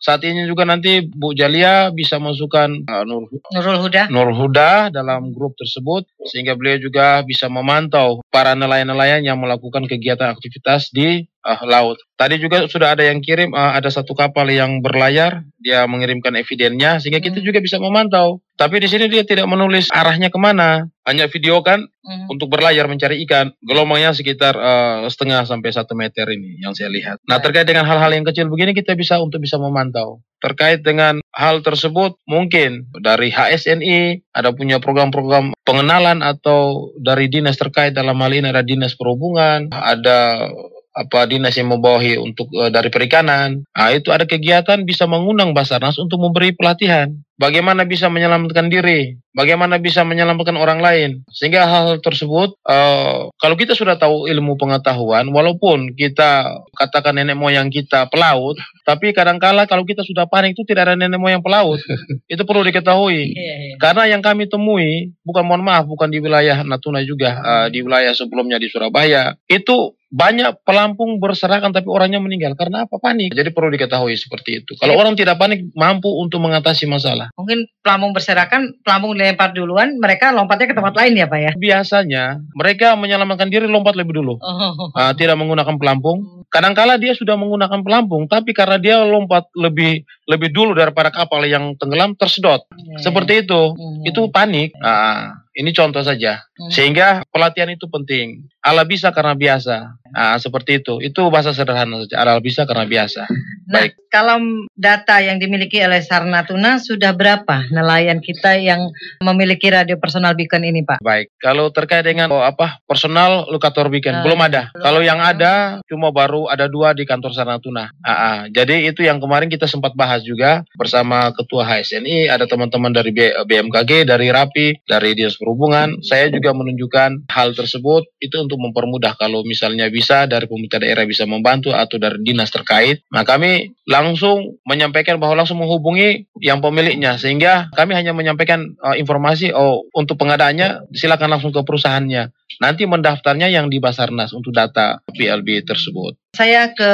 saat 0.00 0.24
ini 0.24 0.48
juga 0.48 0.64
nanti 0.64 1.04
Bu 1.04 1.36
Jalia 1.36 1.92
bisa 1.92 2.16
masukkan 2.16 2.72
eh, 2.72 3.04
Nur 3.04 3.28
Nurul 3.28 3.78
Huda. 3.84 4.08
Nur 4.08 4.32
Huda 4.32 4.88
dalam 4.88 5.36
grup 5.36 5.60
tersebut 5.60 6.08
sehingga 6.24 6.56
beliau 6.56 6.80
juga 6.80 7.20
bisa 7.20 7.52
memantau 7.52 8.24
para 8.32 8.56
nelayan-nelayan 8.56 9.20
yang 9.20 9.36
melakukan 9.36 9.84
kegiatan 9.84 10.32
aktivitas 10.32 10.88
di 10.88 11.28
eh, 11.44 11.60
laut. 11.66 11.96
Tadi 12.16 12.36
juga 12.36 12.68
sudah 12.68 12.92
ada 12.96 13.04
yang 13.04 13.24
kirim 13.24 13.52
eh, 13.52 13.72
ada 13.76 13.88
satu 13.88 14.12
kapal 14.12 14.48
yang 14.52 14.84
berlayar, 14.84 15.44
dia 15.60 15.84
mengirimkan 15.88 16.36
evidennya 16.36 17.00
sehingga 17.00 17.20
kita 17.20 17.40
juga 17.40 17.60
bisa 17.60 17.80
memantau. 17.80 18.40
Tapi 18.60 18.76
di 18.76 18.88
sini 18.92 19.08
dia 19.08 19.24
tidak 19.24 19.48
menulis 19.48 19.88
arahnya 19.88 20.28
ke 20.28 20.36
mana, 20.36 20.84
hanya 21.08 21.26
video 21.32 21.64
kan 21.64 21.88
Hmm. 22.00 22.32
untuk 22.32 22.48
berlayar 22.48 22.88
mencari 22.88 23.20
ikan. 23.28 23.52
Gelombangnya 23.60 24.16
sekitar 24.16 24.56
eh, 24.56 24.98
setengah 25.12 25.44
sampai 25.44 25.68
satu 25.68 25.92
meter 25.92 26.24
ini 26.32 26.56
yang 26.64 26.72
saya 26.72 26.88
lihat. 26.88 27.20
Nah 27.28 27.38
terkait 27.44 27.68
dengan 27.68 27.84
hal-hal 27.84 28.08
yang 28.16 28.24
kecil 28.24 28.48
begini 28.48 28.72
kita 28.72 28.96
bisa 28.96 29.20
untuk 29.20 29.38
bisa 29.44 29.60
memantau. 29.60 30.24
Terkait 30.40 30.80
dengan 30.80 31.20
hal 31.36 31.60
tersebut 31.60 32.16
mungkin 32.24 32.88
dari 33.04 33.28
HSNI 33.28 34.32
ada 34.32 34.56
punya 34.56 34.80
program-program 34.80 35.52
pengenalan 35.68 36.24
atau 36.24 36.88
dari 36.96 37.28
dinas 37.28 37.60
terkait 37.60 37.92
dalam 37.92 38.16
hal 38.16 38.32
ini 38.32 38.48
ada 38.48 38.64
dinas 38.64 38.96
perhubungan, 38.96 39.68
ada 39.68 40.48
apa 40.90 41.26
dinas 41.30 41.54
yang 41.54 41.70
membawahi 41.70 42.18
untuk 42.18 42.50
eh, 42.54 42.70
dari 42.70 42.90
perikanan. 42.90 43.62
Nah, 43.70 43.90
itu 43.94 44.10
ada 44.10 44.26
kegiatan 44.26 44.82
bisa 44.82 45.06
mengundang 45.06 45.54
Basarnas 45.54 45.98
untuk 46.02 46.18
memberi 46.18 46.54
pelatihan 46.54 47.14
bagaimana 47.40 47.88
bisa 47.88 48.12
menyelamatkan 48.12 48.68
diri, 48.68 49.16
bagaimana 49.32 49.80
bisa 49.80 50.04
menyelamatkan 50.04 50.60
orang 50.60 50.84
lain. 50.84 51.24
Sehingga 51.32 51.64
hal 51.64 52.04
tersebut 52.04 52.52
eh, 52.68 53.18
kalau 53.40 53.56
kita 53.56 53.72
sudah 53.72 53.96
tahu 53.96 54.28
ilmu 54.28 54.60
pengetahuan 54.60 55.24
walaupun 55.32 55.96
kita 55.96 56.60
katakan 56.76 57.16
nenek 57.16 57.40
moyang 57.40 57.72
kita 57.72 58.12
pelaut, 58.12 58.60
tapi 58.84 59.16
kadangkala 59.16 59.64
kalau 59.64 59.88
kita 59.88 60.04
sudah 60.04 60.28
panik 60.28 60.52
itu 60.52 60.68
tidak 60.68 60.92
ada 60.92 60.94
nenek 61.00 61.16
moyang 61.16 61.40
pelaut. 61.40 61.80
itu 62.32 62.42
perlu 62.44 62.60
diketahui. 62.68 63.32
Iya, 63.32 63.54
iya. 63.72 63.74
Karena 63.80 64.04
yang 64.12 64.20
kami 64.20 64.44
temui, 64.44 65.16
bukan 65.24 65.48
mohon 65.48 65.64
maaf, 65.64 65.88
bukan 65.88 66.12
di 66.12 66.20
wilayah 66.20 66.60
Natuna 66.60 67.00
juga, 67.00 67.40
eh, 67.40 67.66
di 67.72 67.80
wilayah 67.80 68.12
sebelumnya 68.12 68.60
di 68.60 68.68
Surabaya, 68.68 69.32
itu 69.48 69.96
banyak 70.10 70.66
pelampung 70.66 71.22
berserakan 71.22 71.70
tapi 71.70 71.86
orangnya 71.86 72.18
meninggal. 72.18 72.58
Karena 72.58 72.84
apa? 72.84 72.98
Panik. 72.98 73.30
Jadi 73.30 73.54
perlu 73.54 73.70
diketahui 73.70 74.18
seperti 74.18 74.62
itu. 74.62 74.74
Kalau 74.76 74.98
orang 74.98 75.14
tidak 75.14 75.38
panik, 75.38 75.62
mampu 75.78 76.10
untuk 76.10 76.42
mengatasi 76.42 76.90
masalah. 76.90 77.30
Mungkin 77.38 77.70
pelampung 77.80 78.10
berserakan, 78.10 78.74
pelampung 78.82 79.14
dilempar 79.14 79.54
duluan, 79.54 79.96
mereka 80.02 80.34
lompatnya 80.34 80.66
ke 80.66 80.76
tempat 80.76 80.94
lain 80.98 81.14
ya 81.14 81.26
Pak 81.30 81.38
ya? 81.38 81.52
Biasanya 81.54 82.24
mereka 82.58 82.98
menyelamatkan 82.98 83.48
diri 83.48 83.70
lompat 83.70 83.94
lebih 83.94 84.18
dulu. 84.18 84.34
Oh. 84.42 84.90
Ah, 84.98 85.14
tidak 85.14 85.38
menggunakan 85.38 85.78
pelampung. 85.78 86.42
Kadangkala 86.50 86.98
dia 86.98 87.14
sudah 87.14 87.38
menggunakan 87.38 87.86
pelampung, 87.86 88.26
tapi 88.26 88.50
karena 88.50 88.82
dia 88.82 88.98
lompat 89.06 89.46
lebih 89.54 90.02
lebih 90.26 90.50
dulu 90.50 90.74
daripada 90.74 91.14
kapal 91.14 91.46
yang 91.46 91.78
tenggelam 91.78 92.18
tersedot. 92.18 92.66
Seperti 92.98 93.46
itu. 93.46 93.62
Hmm. 93.78 94.02
Itu 94.02 94.26
panik. 94.34 94.74
Ah, 94.82 95.46
ini 95.60 95.76
contoh 95.76 96.00
saja. 96.00 96.40
Hmm. 96.56 96.72
Sehingga 96.72 97.20
pelatihan 97.28 97.68
itu 97.68 97.84
penting. 97.92 98.48
Allah 98.64 98.88
bisa 98.88 99.12
karena 99.12 99.36
biasa. 99.36 100.00
Ah, 100.16 100.40
seperti 100.40 100.80
itu. 100.80 101.04
Itu 101.04 101.28
bahasa 101.28 101.52
sederhana 101.52 102.00
saja. 102.08 102.16
Allah 102.24 102.40
bisa 102.40 102.64
karena 102.64 102.88
biasa. 102.88 103.28
Nah, 103.70 103.86
Baik. 103.86 103.94
kalau 104.10 104.42
data 104.74 105.22
yang 105.22 105.38
dimiliki 105.38 105.78
oleh 105.78 106.02
Sar 106.02 106.26
Natuna 106.26 106.82
sudah 106.82 107.14
berapa 107.14 107.70
nelayan 107.70 108.18
kita 108.18 108.58
yang 108.58 108.90
memiliki 109.22 109.70
radio 109.70 109.94
personal 109.94 110.34
beacon 110.34 110.66
ini, 110.66 110.82
Pak? 110.82 110.98
Baik, 110.98 111.30
kalau 111.38 111.70
terkait 111.70 112.02
dengan 112.02 112.34
oh, 112.34 112.42
apa 112.42 112.82
personal 112.90 113.46
lokator 113.46 113.86
Ah, 113.86 113.92
weekend 113.94 114.16
belum 114.26 114.42
ada. 114.42 114.74
belum 114.74 114.82
Kalau 114.82 115.00
ada. 115.00 115.06
yang 115.06 115.20
ada 115.22 115.52
cuma 115.86 116.10
baru 116.10 116.50
ada 116.50 116.66
dua 116.66 116.98
di 116.98 117.06
kantor 117.06 117.30
Sarnatuna. 117.30 117.94
Ah, 118.02 118.10
ah. 118.10 118.38
Jadi 118.50 118.90
itu 118.90 119.06
yang 119.06 119.22
kemarin 119.22 119.46
kita 119.46 119.70
sempat 119.70 119.94
bahas 119.94 120.26
juga 120.26 120.66
bersama 120.74 121.30
Ketua 121.30 121.62
HSNI, 121.62 122.26
ada 122.26 122.50
teman-teman 122.50 122.90
dari 122.90 123.14
B- 123.14 123.38
BMKG, 123.46 124.02
dari 124.02 124.34
RAPI, 124.34 124.82
dari 124.82 125.14
Dinas 125.14 125.38
Perhubungan. 125.38 126.02
Saya 126.02 126.26
juga 126.26 126.50
menunjukkan 126.50 127.30
hal 127.30 127.54
tersebut 127.54 128.02
itu 128.18 128.34
untuk 128.34 128.58
mempermudah 128.58 129.14
kalau 129.14 129.46
misalnya 129.46 129.86
bisa 129.86 130.26
dari 130.26 130.50
pemerintah 130.50 130.82
daerah 130.82 131.06
bisa 131.06 131.22
membantu 131.22 131.70
atau 131.70 132.02
dari 132.02 132.18
dinas 132.26 132.50
terkait. 132.50 133.06
Nah 133.14 133.22
kami 133.22 133.59
langsung 133.84 134.60
menyampaikan 134.64 135.18
bahwa 135.18 135.42
langsung 135.42 135.60
menghubungi 135.60 136.30
yang 136.40 136.62
pemiliknya 136.64 137.20
sehingga 137.20 137.68
kami 137.76 137.92
hanya 137.96 138.16
menyampaikan 138.16 138.76
uh, 138.80 138.96
informasi 138.96 139.52
oh 139.52 139.84
untuk 139.92 140.16
pengadaannya 140.20 140.92
silakan 140.94 141.36
langsung 141.36 141.52
ke 141.52 141.60
perusahaannya. 141.64 142.32
Nanti 142.60 142.84
mendaftarnya 142.84 143.48
yang 143.48 143.72
di 143.72 143.80
Basarnas 143.80 144.36
untuk 144.36 144.52
data 144.52 145.00
PLB 145.08 145.64
tersebut. 145.64 146.18
Saya 146.36 146.68
ke 146.76 146.92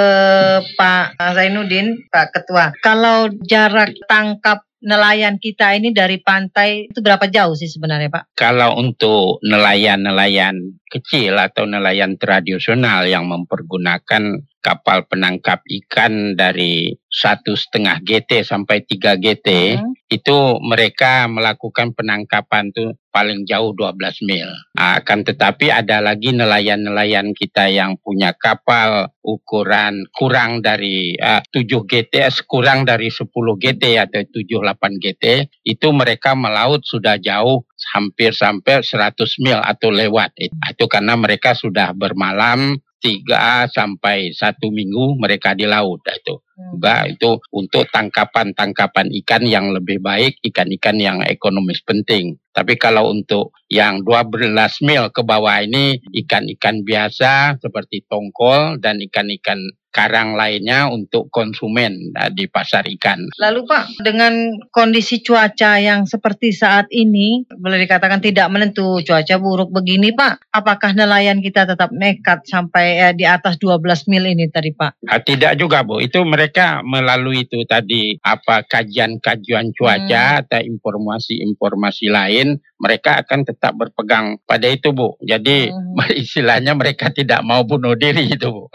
Pak 0.78 1.18
Zainuddin, 1.18 2.06
Pak 2.06 2.30
Ketua. 2.30 2.70
Kalau 2.78 3.26
jarak 3.42 3.90
tangkap 4.06 4.66
nelayan 4.86 5.42
kita 5.42 5.74
ini 5.74 5.90
dari 5.90 6.22
pantai 6.22 6.86
itu 6.86 7.02
berapa 7.02 7.26
jauh 7.26 7.58
sih 7.58 7.66
sebenarnya, 7.66 8.06
Pak? 8.12 8.38
Kalau 8.38 8.78
untuk 8.78 9.42
nelayan-nelayan 9.42 10.78
kecil 10.86 11.34
atau 11.34 11.66
nelayan 11.66 12.14
tradisional 12.20 13.08
yang 13.10 13.26
mempergunakan 13.26 14.46
kapal 14.66 15.06
penangkap 15.06 15.62
ikan 15.62 16.34
dari 16.34 16.90
satu 17.06 17.54
setengah 17.54 18.02
GT 18.02 18.42
sampai 18.42 18.82
3 18.82 19.14
GT 19.14 19.48
Hmm. 19.78 19.94
itu 20.10 20.38
mereka 20.62 21.26
melakukan 21.30 21.94
penangkapan 21.94 22.70
tuh 22.74 22.98
paling 23.10 23.48
jauh 23.48 23.72
12 23.72 24.22
mil. 24.28 24.46
Akan 24.76 25.24
tetapi 25.24 25.72
ada 25.72 26.04
lagi 26.04 26.36
nelayan-nelayan 26.36 27.32
kita 27.32 27.72
yang 27.72 27.96
punya 27.96 28.36
kapal 28.36 29.08
ukuran 29.24 30.04
kurang 30.12 30.60
dari 30.60 31.16
ah, 31.16 31.40
7 31.48 31.88
GT, 31.88 32.28
kurang 32.44 32.84
dari 32.84 33.08
10 33.08 33.26
GT 33.56 33.96
atau 33.96 34.20
78 34.30 35.02
GT, 35.02 35.24
itu 35.64 35.88
mereka 35.96 36.36
melaut 36.36 36.84
sudah 36.84 37.16
jauh 37.16 37.64
hampir 37.96 38.36
sampai 38.36 38.84
100 38.84 39.16
mil 39.42 39.58
atau 39.58 39.88
lewat. 39.88 40.36
Itu 40.70 40.86
karena 40.86 41.16
mereka 41.16 41.56
sudah 41.56 41.96
bermalam 41.96 42.76
tiga 43.06 43.70
sampai 43.70 44.34
satu 44.34 44.74
minggu 44.74 45.14
mereka 45.22 45.54
di 45.54 45.62
laut 45.62 46.02
itu 46.10 46.42
juga 46.56 47.04
itu 47.04 47.36
untuk 47.52 47.84
tangkapan-tangkapan 47.92 49.12
ikan 49.22 49.44
yang 49.44 49.76
lebih 49.76 50.00
baik, 50.00 50.40
ikan-ikan 50.40 50.96
yang 50.96 51.20
ekonomis 51.20 51.84
penting. 51.84 52.40
Tapi 52.56 52.80
kalau 52.80 53.12
untuk 53.12 53.52
yang 53.68 54.00
12 54.00 54.56
mil 54.80 55.12
ke 55.12 55.20
bawah 55.20 55.60
ini 55.60 56.00
ikan-ikan 56.24 56.80
biasa 56.80 57.60
seperti 57.60 58.08
tongkol 58.08 58.80
dan 58.80 59.04
ikan-ikan 59.04 59.60
karang 59.96 60.36
lainnya 60.36 60.92
untuk 60.92 61.32
konsumen 61.32 62.12
uh, 62.12 62.28
di 62.28 62.44
pasar 62.52 62.84
ikan. 63.00 63.24
Lalu 63.40 63.64
Pak, 63.64 64.04
dengan 64.04 64.60
kondisi 64.68 65.24
cuaca 65.24 65.80
yang 65.80 66.04
seperti 66.04 66.52
saat 66.52 66.92
ini, 66.92 67.48
boleh 67.48 67.80
dikatakan 67.80 68.20
tidak 68.20 68.52
menentu, 68.52 69.00
cuaca 69.00 69.40
buruk 69.40 69.72
begini 69.72 70.12
Pak, 70.12 70.52
apakah 70.52 70.92
nelayan 70.92 71.40
kita 71.40 71.64
tetap 71.64 71.88
nekat 71.96 72.44
sampai 72.44 72.86
eh, 73.00 73.14
di 73.16 73.24
atas 73.24 73.56
12 73.56 73.80
mil 74.12 74.28
ini 74.28 74.52
tadi 74.52 74.76
Pak? 74.76 75.08
Ah, 75.08 75.24
tidak 75.24 75.56
juga 75.56 75.80
Bu, 75.80 76.04
itu 76.04 76.20
mereka 76.28 76.84
melalui 76.84 77.48
itu 77.48 77.64
tadi 77.64 78.20
apa 78.20 78.68
kajian-kajian 78.68 79.72
cuaca 79.72 80.44
atau 80.44 80.60
informasi-informasi 80.60 82.12
lain, 82.12 82.60
mereka 82.76 83.24
akan 83.24 83.48
tetap 83.48 83.72
berpegang 83.72 84.36
pada 84.44 84.68
itu 84.68 84.92
Bu. 84.92 85.16
Jadi 85.24 85.70
Hmm. 85.70 85.96
istilahnya 86.22 86.74
mereka 86.74 87.14
tidak 87.14 87.40
mau 87.46 87.62
bunuh 87.62 87.94
diri 87.94 88.26
itu 88.26 88.50
Bu. 88.50 88.66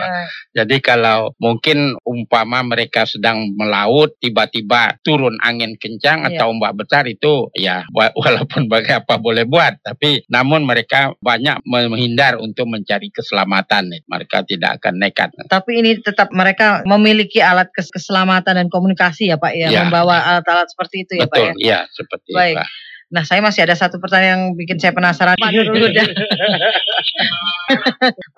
Jadi 0.55 0.79
kalau 0.79 1.10
mungkin 1.37 1.95
umpama 2.01 2.61
mereka 2.61 3.03
sedang 3.03 3.53
melaut 3.53 4.13
tiba-tiba 4.17 4.97
turun 5.01 5.35
angin 5.41 5.75
kencang 5.75 6.23
Iya. 6.23 6.37
atau 6.37 6.51
ombak 6.51 6.73
besar 6.77 7.05
itu 7.05 7.49
ya 7.53 7.83
wa- 7.91 8.13
walaupun 8.21 8.67
bagi 8.67 8.91
apa 8.91 9.17
boleh 9.17 9.45
buat 9.45 9.79
tapi 9.81 10.23
namun 10.27 10.63
mereka 10.63 11.11
banyak 11.19 11.61
menghindar 11.63 12.37
untuk 12.37 12.67
mencari 12.67 13.09
keselamatan. 13.09 13.91
Mereka 14.03 14.43
tidak 14.45 14.81
akan 14.81 14.93
nekat. 14.97 15.29
Tapi 15.47 15.71
ini 15.79 15.99
tetap 15.99 16.31
mereka 16.31 16.83
memiliki 16.83 17.39
alat 17.39 17.67
kes- 17.69 17.91
keselamatan 17.91 18.55
dan 18.55 18.67
komunikasi 18.67 19.27
ya 19.27 19.37
Pak 19.37 19.53
ya, 19.53 19.67
Ya. 19.67 19.83
membawa 19.83 20.19
alat-alat 20.27 20.67
seperti 20.67 21.03
itu 21.03 21.13
ya 21.17 21.27
Pak 21.27 21.37
ya. 21.37 21.51
Betul, 21.51 21.61
ya 21.61 21.79
seperti 21.89 22.29
Baik. 22.31 22.55
itu. 22.55 22.59
Pak. 22.59 22.69
Nah, 23.11 23.27
saya 23.27 23.43
masih 23.43 23.67
ada 23.67 23.75
satu 23.75 23.99
pertanyaan 23.99 24.31
yang 24.31 24.43
bikin 24.55 24.79
saya 24.79 24.95
penasaran. 24.95 25.35
Pak 25.35 25.51
Nurul 25.51 25.83
Huda. 25.83 25.99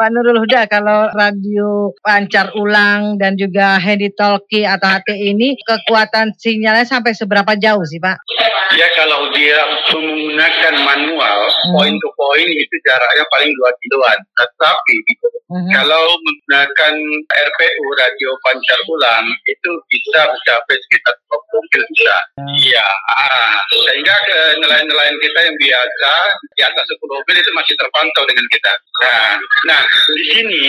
Pak 0.02 0.10
Nurul 0.10 0.42
Huda, 0.42 0.66
kalau 0.66 1.14
radio 1.14 1.94
pancar 2.02 2.50
ulang 2.58 3.22
dan 3.22 3.38
juga 3.38 3.78
handy 3.78 4.10
talkie 4.18 4.66
atau 4.66 4.90
HT 4.90 5.14
ini 5.14 5.54
kekuatan 5.62 6.34
sinyalnya 6.34 6.90
sampai 6.90 7.14
seberapa 7.14 7.54
jauh 7.54 7.86
sih, 7.86 8.02
Pak? 8.02 8.18
Ya 8.74 8.90
kalau 8.98 9.30
dia 9.30 9.62
menggunakan 9.94 10.74
manual 10.82 11.40
Hmm. 11.54 11.78
point 11.78 11.94
to 11.94 12.10
point 12.18 12.50
itu 12.50 12.76
jaraknya 12.82 13.22
paling 13.30 13.54
2 13.54 13.78
kiloan. 13.78 14.18
Tetapi 14.34 14.96
Mhm. 15.54 15.70
kalau 15.70 16.18
menggunakan 16.18 16.94
RPU 17.30 17.86
radio 17.94 18.34
pancar 18.42 18.80
ulang 18.90 19.30
itu 19.46 19.70
bisa 19.86 20.26
mencapai 20.26 20.76
sekitar 20.82 21.14
20 21.30 21.62
mil 21.70 21.84
bisa. 21.94 22.18
Iya. 22.58 22.86
Ah, 23.06 23.62
sehingga 23.70 24.18
ke 24.18 24.63
nelayan-nelayan 24.64 25.18
kita 25.20 25.40
yang 25.44 25.56
biasa 25.60 26.14
di 26.56 26.62
atas 26.64 26.86
10 26.88 27.04
mil 27.04 27.38
itu 27.38 27.52
masih 27.52 27.76
terpantau 27.76 28.24
dengan 28.24 28.46
kita. 28.48 28.74
Nah, 29.04 29.36
nah 29.68 29.82
di 30.10 30.24
sini 30.32 30.64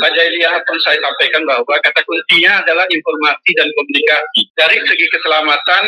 Pak 0.00 0.10
Jailia 0.16 0.56
pun 0.64 0.78
saya 0.80 0.96
sampaikan 0.98 1.44
bahwa 1.44 1.76
kata 1.84 2.00
kuncinya 2.02 2.64
adalah 2.64 2.88
informasi 2.88 3.50
dan 3.52 3.68
komunikasi. 3.76 4.40
Dari 4.56 4.76
segi 4.80 5.06
keselamatan, 5.12 5.84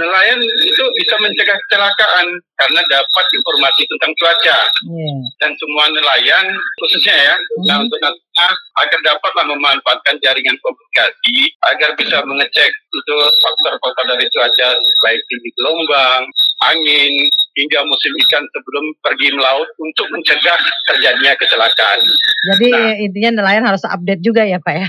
nelayan 0.00 0.40
itu 0.40 0.84
bisa 0.96 1.14
mencegah 1.20 1.58
kecelakaan 1.66 2.26
karena 2.56 2.80
dapat 2.88 3.26
informasi 3.34 3.82
tentang 3.90 4.12
cuaca 4.16 4.58
Iya. 4.86 5.12
dan 5.42 5.50
semua 5.58 5.84
nelayan 5.90 6.46
khususnya 6.78 7.10
ya 7.12 7.34
nah 7.66 7.82
Hmm. 7.82 7.84
untuk 7.90 7.98
Natuna 7.98 8.31
agar 8.78 8.98
dapatlah 9.04 9.44
memanfaatkan 9.48 10.16
jaringan 10.20 10.56
komunikasi 10.60 11.36
agar 11.68 11.92
bisa 11.94 12.24
mengecek 12.24 12.70
itu 12.92 13.16
faktor-faktor 13.40 14.04
dari 14.08 14.26
cuaca 14.28 14.68
baik 15.02 15.20
tinggi 15.28 15.50
gelombang, 15.56 16.22
angin 16.62 17.12
hingga 17.56 17.80
musim 17.84 18.12
ikan 18.26 18.44
sebelum 18.48 18.84
pergi 19.00 19.28
melaut 19.32 19.68
untuk 19.78 20.06
mencegah 20.08 20.56
terjadinya 20.88 21.32
kecelakaan. 21.36 22.00
Jadi 22.42 22.68
Nah. 22.72 22.96
intinya 22.98 23.30
nelayan 23.40 23.64
harus 23.64 23.84
update 23.84 24.20
juga 24.20 24.42
ya, 24.42 24.58
Pak 24.58 24.74
ya. 24.74 24.88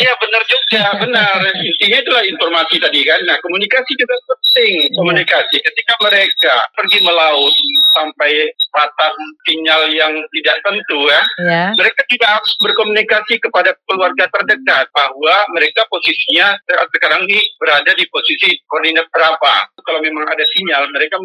Iya 0.00 0.12
benar 0.16 0.42
juga, 0.44 0.82
benar. 1.00 1.36
Intinya 1.54 1.98
itulah 2.00 2.24
informasi 2.24 2.76
tadi 2.80 3.00
kan. 3.04 3.20
Nah 3.24 3.36
komunikasi 3.40 3.92
juga 3.96 4.16
penting. 4.26 4.90
Komunikasi 4.96 5.56
ketika 5.60 5.94
mereka 6.00 6.54
pergi 6.74 6.98
melaut 7.00 7.54
sampai 7.94 8.32
batas 8.70 9.14
sinyal 9.44 9.90
yang 9.92 10.12
tidak 10.32 10.56
tentu 10.62 10.98
ya, 11.08 11.22
Ya. 11.40 11.64
mereka 11.74 12.00
tidak 12.06 12.28
harus 12.40 12.52
berkomunikasi 12.70 13.42
kepada 13.42 13.74
keluarga 13.84 14.30
terdekat 14.30 14.86
bahwa 14.94 15.36
mereka 15.50 15.82
posisinya 15.90 16.54
saat 16.70 16.88
sekarang 16.94 17.26
ini 17.26 17.42
berada 17.58 17.90
di 17.98 18.06
posisi 18.06 18.54
koordinat 18.70 19.10
berapa. 19.10 19.66
Kalau 19.82 19.98
memang 19.98 20.22
ada 20.30 20.46
sinyal, 20.54 20.86
mereka 20.94 21.18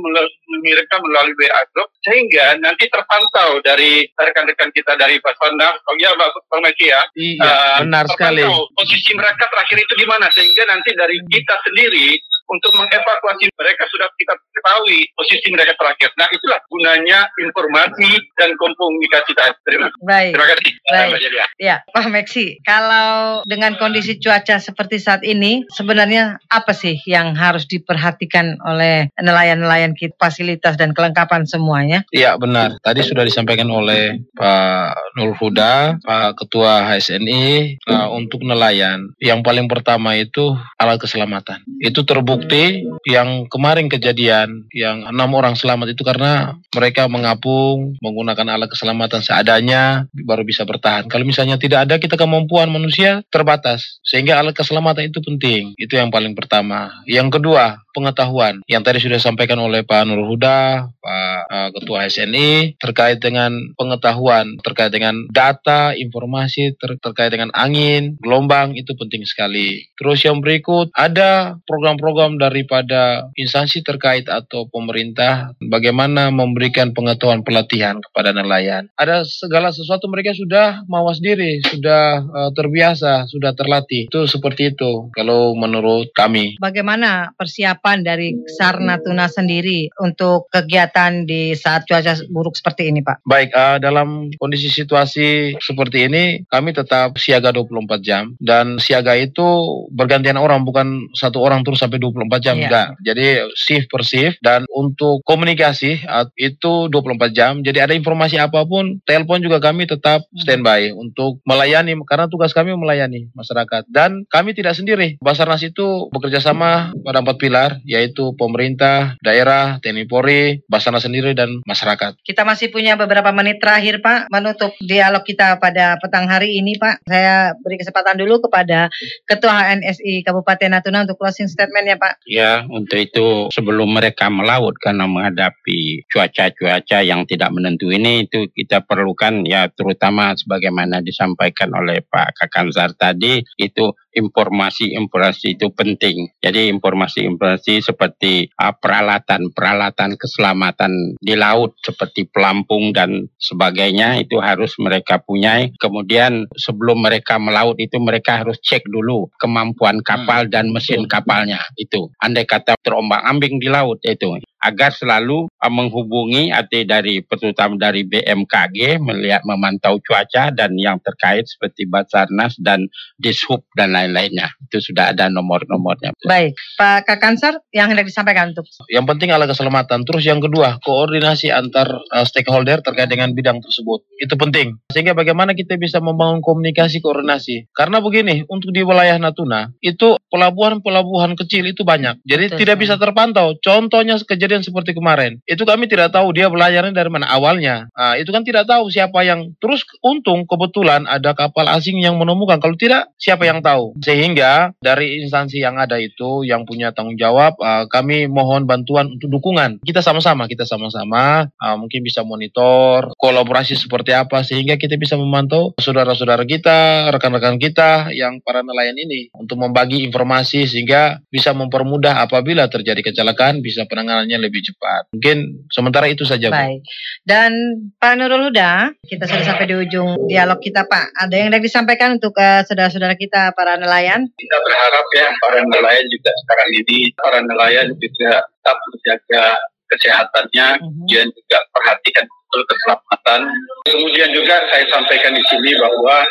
mereka 0.65 0.95
melalui 1.05 1.37
WA 1.37 1.61
group 1.71 1.89
sehingga 2.01 2.57
nanti 2.57 2.89
terpantau 2.89 3.61
dari 3.61 4.03
rekan-rekan 4.17 4.73
kita 4.73 4.97
dari 4.97 5.21
Basarnas. 5.21 5.77
Oh 5.85 5.95
iya, 6.01 6.09
Pak 6.17 6.33
Bang 6.49 6.61
Meki 6.65 6.87
ya. 6.89 7.01
Iya, 7.13 7.43
Eh, 7.45 7.77
benar 7.85 8.05
sekali. 8.09 8.41
Posisi 8.73 9.11
mereka 9.13 9.45
terakhir 9.45 9.77
itu 9.85 9.93
di 9.93 10.05
mana 10.09 10.27
sehingga 10.33 10.65
nanti 10.65 10.89
dari 10.97 11.17
kita 11.29 11.55
sendiri 11.61 12.17
untuk 12.49 12.71
mengevakuasi 12.77 13.49
mereka 13.53 13.83
sudah 13.89 14.07
kita 14.15 14.33
ketahui 14.55 14.99
posisi 15.13 15.47
mereka 15.53 15.73
terakhir. 15.77 16.09
Nah 16.17 16.27
itulah 16.29 16.59
gunanya 16.69 17.19
informasi 17.41 18.09
dan 18.37 18.53
komunikasi 18.57 19.31
tadi. 19.37 19.53
Terima, 19.65 19.87
Baik. 20.01 20.31
terima 20.33 20.47
kasih. 20.53 20.71
Baik. 20.85 21.11
Ya, 21.57 21.75
Pak 21.89 22.07
Meksi, 22.09 22.61
kalau 22.65 23.41
dengan 23.45 23.77
kondisi 23.77 24.17
cuaca 24.21 24.57
seperti 24.61 24.97
saat 25.01 25.21
ini, 25.25 25.65
sebenarnya 25.73 26.41
apa 26.49 26.71
sih 26.73 26.97
yang 27.09 27.33
harus 27.37 27.65
diperhatikan 27.69 28.57
oleh 28.61 29.09
nelayan-nelayan 29.19 29.97
kita, 29.97 30.15
fasilitas 30.17 30.77
dan 30.77 30.93
kelengkapan 30.95 31.45
semuanya? 31.45 32.05
Iya 32.13 32.37
benar. 32.37 32.77
Tadi 32.81 33.01
sudah 33.01 33.25
disampaikan 33.25 33.67
oleh 33.69 34.21
Pak 34.37 35.17
Nur 35.17 35.33
Huda, 35.37 35.99
Pak 36.01 36.41
Ketua 36.41 36.85
HSNI 36.85 37.77
uh, 37.89 38.07
untuk 38.13 38.41
nelayan. 38.45 39.13
Yang 39.19 39.39
paling 39.45 39.67
pertama 39.69 40.15
itu 40.17 40.55
alat 40.79 41.01
keselamatan. 41.01 41.61
Itu 41.81 42.05
terbukti 42.36 42.83
yang 43.07 43.47
kemarin 43.47 43.88
kejadian 43.88 44.67
yang 44.75 45.07
enam 45.07 45.31
orang 45.39 45.55
selamat 45.55 45.95
itu 45.95 46.03
karena 46.03 46.59
mereka 46.75 47.07
mengapung 47.07 47.95
menggunakan 48.03 48.59
alat 48.59 48.67
keselamatan 48.67 49.23
seadanya 49.23 50.11
baru 50.11 50.43
bisa 50.43 50.67
bertahan. 50.67 51.07
Kalau 51.07 51.23
misalnya 51.23 51.55
tidak 51.55 51.88
ada 51.88 51.95
kita 51.95 52.19
kemampuan 52.19 52.67
manusia 52.67 53.23
terbatas 53.31 54.03
sehingga 54.03 54.36
alat 54.36 54.51
keselamatan 54.51 55.07
itu 55.07 55.23
penting. 55.23 55.79
Itu 55.79 55.95
yang 55.95 56.11
paling 56.11 56.36
pertama. 56.36 56.91
Yang 57.07 57.39
kedua 57.39 57.84
pengetahuan 57.95 58.59
yang 58.67 58.83
tadi 58.83 58.99
sudah 58.99 59.15
disampaikan 59.15 59.55
oleh 59.63 59.87
Pak 59.87 60.03
Nur 60.03 60.27
Huda, 60.27 60.91
Pak 60.91 61.39
uh, 61.47 61.69
Ketua 61.79 62.11
SNI 62.11 62.75
terkait 62.75 63.23
dengan 63.23 63.55
pengetahuan 63.79 64.59
terkait 64.59 64.91
dengan 64.91 65.23
data, 65.31 65.95
informasi 65.95 66.75
ter 66.75 66.99
terkait 66.99 67.31
dengan 67.31 67.53
angin, 67.55 68.19
gelombang 68.19 68.75
itu 68.75 68.91
penting 68.99 69.23
sekali. 69.23 69.87
Terus 69.95 70.19
yang 70.27 70.43
berikut 70.43 70.91
ada 70.91 71.55
program-program 71.63 72.35
daripada 72.35 73.31
instansi 73.39 73.79
terkait 73.85 74.27
atau 74.27 74.67
pemerintah 74.67 75.55
bagaimana 75.63 76.33
memberikan 76.33 76.91
pengetahuan 76.91 77.45
pelatihan 77.45 78.01
kepada 78.03 78.35
nelayan. 78.35 78.91
Ada 78.99 79.23
segala 79.23 79.71
sesuatu 79.71 80.11
mereka 80.11 80.35
sudah 80.35 80.83
mawas 80.91 81.21
diri, 81.23 81.61
sudah 81.63 82.25
uh, 82.25 82.51
terbiasa, 82.51 83.29
sudah 83.29 83.53
terlatih. 83.53 84.09
Itu 84.09 84.25
seperti 84.25 84.73
itu 84.73 85.13
kalau 85.13 85.53
menurut 85.53 86.09
kami. 86.17 86.57
Bagaimana 86.57 87.31
persiapan 87.37 87.84
dari 87.86 88.33
SAR 88.49 88.81
Natuna 88.81 89.29
sendiri 89.29 89.93
untuk 90.01 90.49
kegiatan 90.49 91.29
di 91.29 91.53
saat 91.53 91.86
cuaca 91.86 92.17
buruk 92.33 92.57
seperti 92.57 92.89
ini, 92.89 93.05
Pak? 93.05 93.21
Baik, 93.29 93.53
uh, 93.53 93.77
dalam 93.77 94.33
kondisi 94.41 94.73
situasi 94.73 95.53
seperti 95.61 96.09
ini 96.09 96.41
kami 96.49 96.73
tetap 96.73 97.21
siaga 97.21 97.53
24 97.53 98.01
jam 98.01 98.33
dan 98.41 98.81
siaga 98.81 99.13
itu 99.13 99.45
bergantian 99.93 100.41
orang 100.41 100.65
bukan 100.65 101.05
satu 101.13 101.45
orang 101.45 101.61
terus 101.61 101.77
sampai 101.77 102.01
24 102.01 102.41
jam 102.41 102.55
Iya. 102.57 102.65
enggak. 102.65 102.88
Jadi 103.05 103.25
shift 103.53 103.88
per 103.91 104.01
shift 104.01 104.41
dan 104.41 104.65
untuk 104.71 105.21
komunikasi 105.27 106.01
uh, 106.09 106.25
itu 106.39 106.89
24 106.89 107.36
jam. 107.36 107.61
Jadi 107.61 107.77
ada 107.83 107.93
informasi 107.93 108.39
apa 108.41 108.63
pun, 108.65 108.97
telepon 109.05 109.43
juga 109.43 109.61
kami 109.61 109.86
tetap 109.86 110.25
standby 110.33 110.89
untuk 110.95 111.43
melayani 111.45 111.93
karena 112.07 112.25
tugas 112.31 112.55
kami 112.55 112.73
melayani 112.73 113.29
masyarakat 113.36 113.86
dan 113.91 114.23
kami 114.31 114.55
tidak 114.55 114.73
sendiri. 114.73 115.19
Basarnas 115.19 115.61
itu 115.61 116.09
bekerja 116.09 116.39
sama 116.39 116.95
pada 117.03 117.19
empat 117.21 117.38
pilar 117.38 117.74
yaitu 117.84 118.32
pemerintah, 118.39 119.19
daerah, 119.19 119.82
TNI 119.84 120.05
Polri, 120.07 120.63
Basarnas 120.71 121.03
sendiri 121.03 121.36
dan 121.36 121.59
masyarakat. 121.67 122.21
Kita 122.23 122.47
masih 122.47 122.71
punya 122.71 122.95
beberapa 122.95 123.34
menit 123.36 123.59
terakhir, 123.59 123.99
Pak, 123.99 124.32
menutup 124.32 124.71
dialog 124.80 125.26
kita 125.28 125.59
pada 125.59 125.99
petang 125.99 126.32
hari 126.32 126.55
ini, 126.61 126.80
Pak. 126.80 127.03
Saya 127.09 127.57
beri 127.59 127.82
kesempatan 127.82 128.15
dulu 128.15 128.39
kepada 128.47 128.88
Ketua 129.28 129.73
HNSI 129.73 130.23
Kabupaten 130.23 130.69
Natuna 130.71 131.03
untuk 131.03 131.19
closing 131.19 131.51
statement 131.51 131.86
ya, 131.89 131.97
Pak. 131.99 132.13
Ya, 132.30 132.51
untuk 132.69 132.99
itu 133.01 133.49
sebelum 133.51 133.91
mereka 133.91 134.32
melaut 134.32 134.78
karena 134.80 135.09
menghadapi 135.09 136.05
cuaca-cuaca 136.11 137.01
yang 137.01 137.26
tidak 137.26 137.49
menentu 137.49 137.89
ini 137.89 138.28
itu 138.28 138.47
kita 138.51 138.84
perlukan 138.84 139.47
ya 139.47 139.67
terutama 139.71 140.36
sebagaimana 140.36 141.01
disampaikan 141.01 141.71
oleh 141.73 142.03
Pak 142.05 142.38
Kakanzar 142.38 142.93
tadi 142.93 143.41
itu 143.57 143.95
informasi-informasi 144.16 145.59
itu 145.59 145.68
penting. 145.76 146.32
Jadi 146.39 146.72
informasi-informasi 146.72 147.84
seperti 147.84 148.49
ah, 148.55 148.72
peralatan-peralatan 148.74 150.16
keselamatan 150.16 151.20
di 151.20 151.36
laut 151.36 151.76
seperti 151.84 152.26
pelampung 152.32 152.95
dan 152.95 153.28
sebagainya 153.38 154.24
itu 154.24 154.39
harus 154.39 154.74
mereka 154.80 155.20
punya. 155.20 155.68
Kemudian 155.78 156.47
sebelum 156.55 157.03
mereka 157.03 157.38
melaut 157.38 157.76
itu 157.78 157.99
mereka 157.99 158.41
harus 158.41 158.57
cek 158.63 158.88
dulu 158.88 159.30
kemampuan 159.38 159.99
kapal 160.01 160.47
dan 160.47 160.72
mesin 160.72 161.05
kapalnya 161.05 161.59
itu. 161.76 162.09
Andai 162.24 162.47
kata 162.47 162.80
terombang-ambing 162.82 163.59
di 163.59 163.68
laut 163.68 163.99
itu 164.01 164.39
agar 164.62 164.91
selalu 164.95 165.47
uh, 165.47 165.72
menghubungi 165.72 166.49
atau 166.49 166.82
dari 166.86 167.22
terutama 167.26 167.78
dari 167.78 168.03
BMKG 168.03 168.97
melihat 168.99 169.45
memantau 169.45 170.01
cuaca 170.01 170.49
dan 170.51 170.76
yang 170.76 170.97
terkait 170.99 171.45
seperti 171.45 171.86
Basarnas 171.86 172.58
dan 172.60 172.89
Dishub 173.22 173.64
dan 173.78 173.93
lain-lainnya 173.93 174.49
itu 174.66 174.82
sudah 174.82 175.14
ada 175.14 175.30
nomor-nomornya. 175.30 176.18
Baik, 176.26 176.58
Pak 176.76 177.06
Kakansar 177.06 177.62
yang 177.70 177.91
hendak 177.91 178.10
disampaikan 178.10 178.51
untuk 178.51 178.68
Yang 178.89 179.06
penting 179.16 179.30
adalah 179.32 179.49
keselamatan. 179.49 180.03
Terus 180.03 180.24
yang 180.26 180.41
kedua, 180.41 180.82
koordinasi 180.82 181.53
antar 181.53 182.01
uh, 182.12 182.26
stakeholder 182.26 182.82
terkait 182.82 183.08
dengan 183.08 183.32
bidang 183.32 183.62
tersebut. 183.62 184.03
Itu 184.18 184.36
penting. 184.36 184.82
Sehingga 184.89 185.14
bagaimana 185.14 185.53
kita 185.53 185.78
bisa 185.78 186.01
membangun 186.01 186.41
komunikasi 186.41 186.99
koordinasi. 186.99 187.70
Karena 187.72 188.01
begini, 188.01 188.43
untuk 188.49 188.74
di 188.74 188.82
wilayah 188.82 189.16
Natuna, 189.22 189.70
itu 189.80 190.18
pelabuhan-pelabuhan 190.34 191.38
kecil 191.38 191.70
itu 191.70 191.86
banyak. 191.86 192.20
Jadi 192.26 192.45
Betul 192.51 192.60
tidak 192.66 192.78
bisa 192.82 192.95
terpantau. 192.97 193.56
Contohnya 193.62 194.18
kejadian 194.20 194.44
seperti 194.61 194.93
kemarin. 194.93 195.41
Itu 195.47 195.63
kami 195.63 195.87
tidak 195.89 196.13
tahu 196.13 196.35
dia 196.35 196.51
belajarnya 196.51 196.93
dari 196.93 197.09
mana 197.09 197.29
awalnya. 197.31 197.89
Nah, 197.95 198.19
itu 198.19 198.29
kan 198.29 198.45
tidak 198.45 198.69
tahu 198.69 198.91
siapa 198.91 199.23
yang... 199.25 199.55
Terus 199.57 199.87
untung 200.03 200.45
kebetulan 200.45 201.07
ada 201.09 201.33
kapal 201.33 201.65
asing 201.71 202.01
yang 202.01 202.19
menemukan. 202.19 202.61
Kalau 202.61 202.77
tidak, 202.77 203.11
siapa 203.17 203.47
yang 203.47 203.63
tahu? 203.65 203.97
Sehingga 204.03 204.75
dari 204.79 205.23
instansi 205.23 205.59
yang 205.61 205.79
ada 205.81 205.97
itu, 205.97 206.45
yang 206.45 206.67
punya 206.67 206.91
tanggung 206.91 207.17
jawab, 207.17 207.57
uh, 207.57 207.87
kami 207.89 208.27
mohon 208.29 208.67
bantuan 208.69 209.15
untuk 209.15 209.31
dukungan. 209.31 209.81
Kita 209.81 210.03
sama-sama, 210.03 210.45
kita 210.45 210.67
sama-sama 210.67 211.47
uh, 211.47 211.75
mungkin 211.79 212.03
bisa 212.03 212.21
monitor 212.21 213.15
kolaborasi 213.15 213.79
seperti 213.79 214.11
apa 214.11 214.43
sehingga 214.43 214.75
kita 214.75 214.99
bisa 214.99 215.15
memantau 215.15 215.73
saudara-saudara 215.79 216.43
kita, 216.43 217.09
rekan-rekan 217.15 217.57
kita 217.57 218.11
yang 218.11 218.43
para 218.43 218.61
nelayan 218.61 218.97
ini 218.99 219.31
untuk 219.33 219.61
membagi 219.61 220.03
informasi 220.05 220.67
sehingga 220.67 221.23
bisa 221.31 221.55
mempermudah 221.55 222.21
apabila 222.25 222.67
terjadi 222.67 223.01
kecelakaan 223.01 223.63
bisa 223.63 223.87
penanganannya 223.87 224.34
lebih 224.39 224.63
cepat. 224.63 225.11
Mungkin 225.11 225.67
sementara 225.71 226.07
itu 226.07 226.23
saja, 226.23 226.47
Bu. 226.47 226.55
Baik. 226.55 226.81
Dan 227.27 227.51
Pak 227.99 228.13
Nurul 228.15 228.49
Huda, 228.49 228.95
kita 229.03 229.27
sudah 229.27 229.43
sampai 229.43 229.67
di 229.67 229.75
ujung 229.75 230.29
dialog 230.31 230.59
kita, 230.63 230.88
Pak. 230.88 231.27
Ada 231.27 231.33
yang 231.36 231.47
hendak 231.51 231.63
disampaikan 231.65 232.15
untuk 232.15 232.36
uh, 232.39 232.63
saudara-saudara 232.63 233.19
kita 233.19 233.51
para 233.55 233.75
nelayan? 233.75 234.27
kita 234.45 234.57
berharap 234.61 235.05
ya 235.17 235.27
para 235.41 235.59
nelayan 235.65 236.05
juga 236.11 236.31
sekarang 236.45 236.69
ini 236.83 236.99
para 237.17 237.39
nelayan 237.41 237.88
juga 237.97 238.31
tetap 238.45 238.77
menjaga 238.91 239.45
kesehatannya 239.86 240.67
kemudian 240.81 241.27
juga 241.33 241.57
perhatikan 241.73 242.25
betul 242.25 242.61
keselamatan 242.69 243.39
kemudian 243.86 244.29
juga 244.33 244.55
saya 244.69 244.86
sampaikan 244.89 245.33
di 245.33 245.43
sini 245.49 245.71
bahwa 245.77 246.25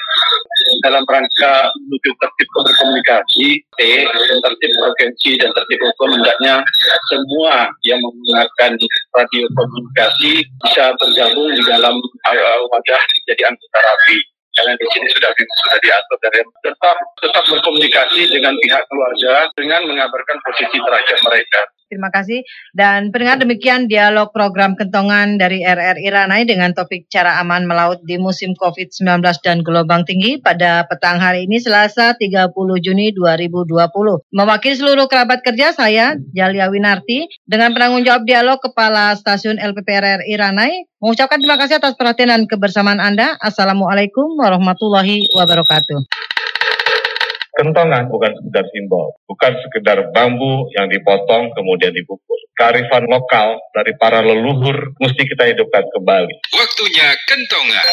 dalam 0.83 1.05
rangka 1.05 1.55
menuju 1.85 2.11
tertib 2.17 2.49
berkomunikasi 2.53 3.49
tertib 4.45 4.71
provinsi 4.79 5.31
dan 5.41 5.51
tertib 5.53 5.81
hukum 5.81 6.17
hendaknya 6.17 6.65
semua 7.13 7.69
yang 7.85 8.01
menggunakan 8.01 8.73
radio 9.15 9.45
komunikasi 9.53 10.45
bisa 10.65 10.95
bergabung 11.01 11.51
di 11.53 11.63
dalam 11.65 11.95
uh, 12.01 12.59
wadah 12.73 13.03
jadi 13.29 13.43
anggota 13.49 13.79
rapi 13.81 14.19
karena 14.55 14.73
di 14.79 14.87
sini 14.95 15.07
sudah 15.11 15.31
sudah 15.35 15.79
diatur 15.83 16.19
dari 16.23 16.41
tetap 16.63 16.97
tetap 17.19 17.45
berkomunikasi 17.51 18.23
dengan 18.31 18.55
pihak 18.63 18.83
keluarga 18.87 19.51
dengan 19.59 19.83
mengabarkan 19.91 20.39
posisi 20.47 20.79
terakhir 20.79 21.19
mereka. 21.27 21.61
Terima 21.95 22.11
kasih. 22.11 22.43
Dan 22.75 23.15
pendengar 23.15 23.39
demikian 23.39 23.87
dialog 23.87 24.35
program 24.35 24.75
kentongan 24.75 25.39
dari 25.39 25.63
RRI 25.63 26.11
Ranai 26.11 26.43
dengan 26.43 26.75
topik 26.75 27.07
cara 27.07 27.39
aman 27.39 27.71
melaut 27.71 28.03
di 28.03 28.19
musim 28.19 28.51
COVID-19 28.59 29.23
dan 29.47 29.63
gelombang 29.63 30.03
tinggi 30.03 30.43
pada 30.43 30.83
petang 30.91 31.23
hari 31.23 31.47
ini 31.47 31.63
Selasa 31.63 32.19
30 32.19 32.51
Juni 32.83 33.15
2020. 33.15 34.35
Mewakili 34.35 34.75
seluruh 34.75 35.07
kerabat 35.07 35.47
kerja 35.47 35.71
saya, 35.71 36.19
Jalia 36.35 36.67
Winarti, 36.67 37.31
dengan 37.47 37.71
penanggung 37.71 38.03
jawab 38.03 38.27
dialog 38.27 38.59
Kepala 38.59 39.15
Stasiun 39.15 39.63
LPP 39.63 39.87
RRI 39.87 40.35
Ranai, 40.35 40.91
mengucapkan 40.99 41.39
terima 41.39 41.55
kasih 41.55 41.79
atas 41.79 41.95
perhatian 41.95 42.35
dan 42.35 42.43
kebersamaan 42.51 42.99
Anda. 42.99 43.39
Assalamualaikum 43.39 44.35
warahmatullahi 44.35 45.31
wabarakatuh. 45.31 46.34
Kentongan 47.55 48.11
bukan 48.11 48.35
sekedar 48.35 48.67
simbol, 48.75 49.15
bukan 49.31 49.55
sekedar 49.63 50.11
bambu 50.11 50.67
yang 50.75 50.91
dipotong 50.91 51.55
kemudian 51.55 51.95
dibungkus. 51.95 52.43
Kearifan 52.59 53.07
lokal 53.07 53.63
dari 53.71 53.95
para 53.95 54.19
leluhur 54.27 54.99
mesti 54.99 55.23
kita 55.23 55.47
hidupkan 55.55 55.87
kembali. 55.95 56.35
Waktunya 56.51 57.15
kentongan. 57.31 57.87